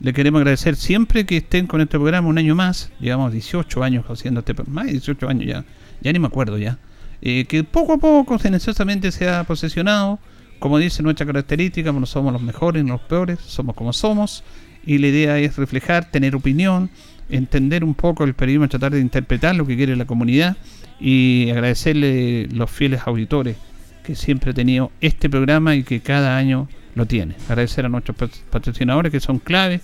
[0.00, 2.90] Le queremos agradecer siempre que estén con este programa un año más.
[3.00, 4.82] Llevamos 18 años haciendo este programa.
[4.82, 5.64] Más de 18 años ya.
[6.00, 6.78] Ya ni me acuerdo ya.
[7.22, 10.18] Eh, que poco a poco, silenciosamente se ha posesionado.
[10.58, 14.42] Como dice nuestra característica, no somos los mejores ni los peores, somos como somos.
[14.84, 16.90] Y la idea es reflejar, tener opinión,
[17.28, 20.56] entender un poco el periodismo, tratar de interpretar lo que quiere la comunidad
[20.98, 23.56] y agradecerle los fieles auditores
[24.14, 27.34] siempre ha tenido este programa y que cada año lo tiene.
[27.48, 29.82] Agradecer a nuestros pat- patrocinadores que son claves,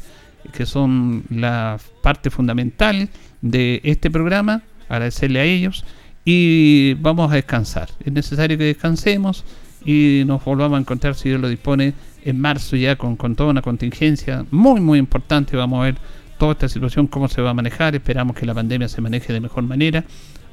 [0.52, 3.08] que son la parte fundamental
[3.42, 5.84] de este programa, agradecerle a ellos
[6.24, 7.88] y vamos a descansar.
[8.04, 9.44] Es necesario que descansemos
[9.84, 13.50] y nos volvamos a encontrar, si Dios lo dispone, en marzo ya con, con toda
[13.50, 15.56] una contingencia muy, muy importante.
[15.56, 15.96] Vamos a ver
[16.38, 17.94] toda esta situación, cómo se va a manejar.
[17.94, 20.04] Esperamos que la pandemia se maneje de mejor manera,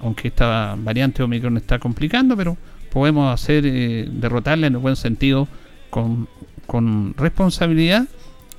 [0.01, 2.57] aunque esta variante Omicron está complicando, pero
[2.93, 5.47] podemos hacer eh, derrotarla en el buen sentido
[5.89, 6.29] con,
[6.67, 8.05] con responsabilidad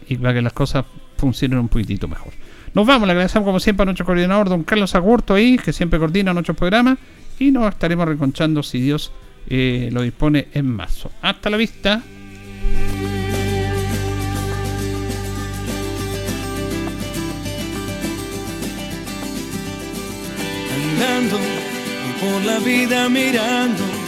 [0.09, 0.85] y para que las cosas
[1.17, 2.33] funcionen un poquitito mejor.
[2.75, 6.01] Nos vamos, le agradecemos como siempre a nuestro coordinador, don Carlos Agurto ahí, que siempre
[6.01, 6.99] coordina nuestros programas,
[7.39, 9.13] y nos estaremos reconchando si Dios
[9.49, 11.13] eh, lo dispone en marzo.
[11.23, 12.03] Hasta la vista.
[20.95, 21.39] andando
[22.21, 24.04] por la vida mirando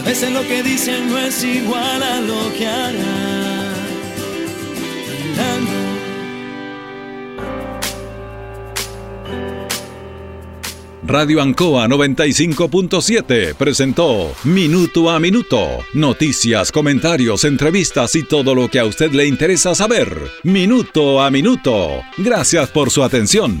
[0.00, 3.70] a veces lo que dicen no es igual a lo que harán
[11.02, 15.58] Radio Ancoa 95.7 presentó Minuto a Minuto.
[15.92, 20.16] Noticias, comentarios, entrevistas y todo lo que a usted le interesa saber.
[20.44, 22.02] Minuto a Minuto.
[22.16, 23.60] Gracias por su atención.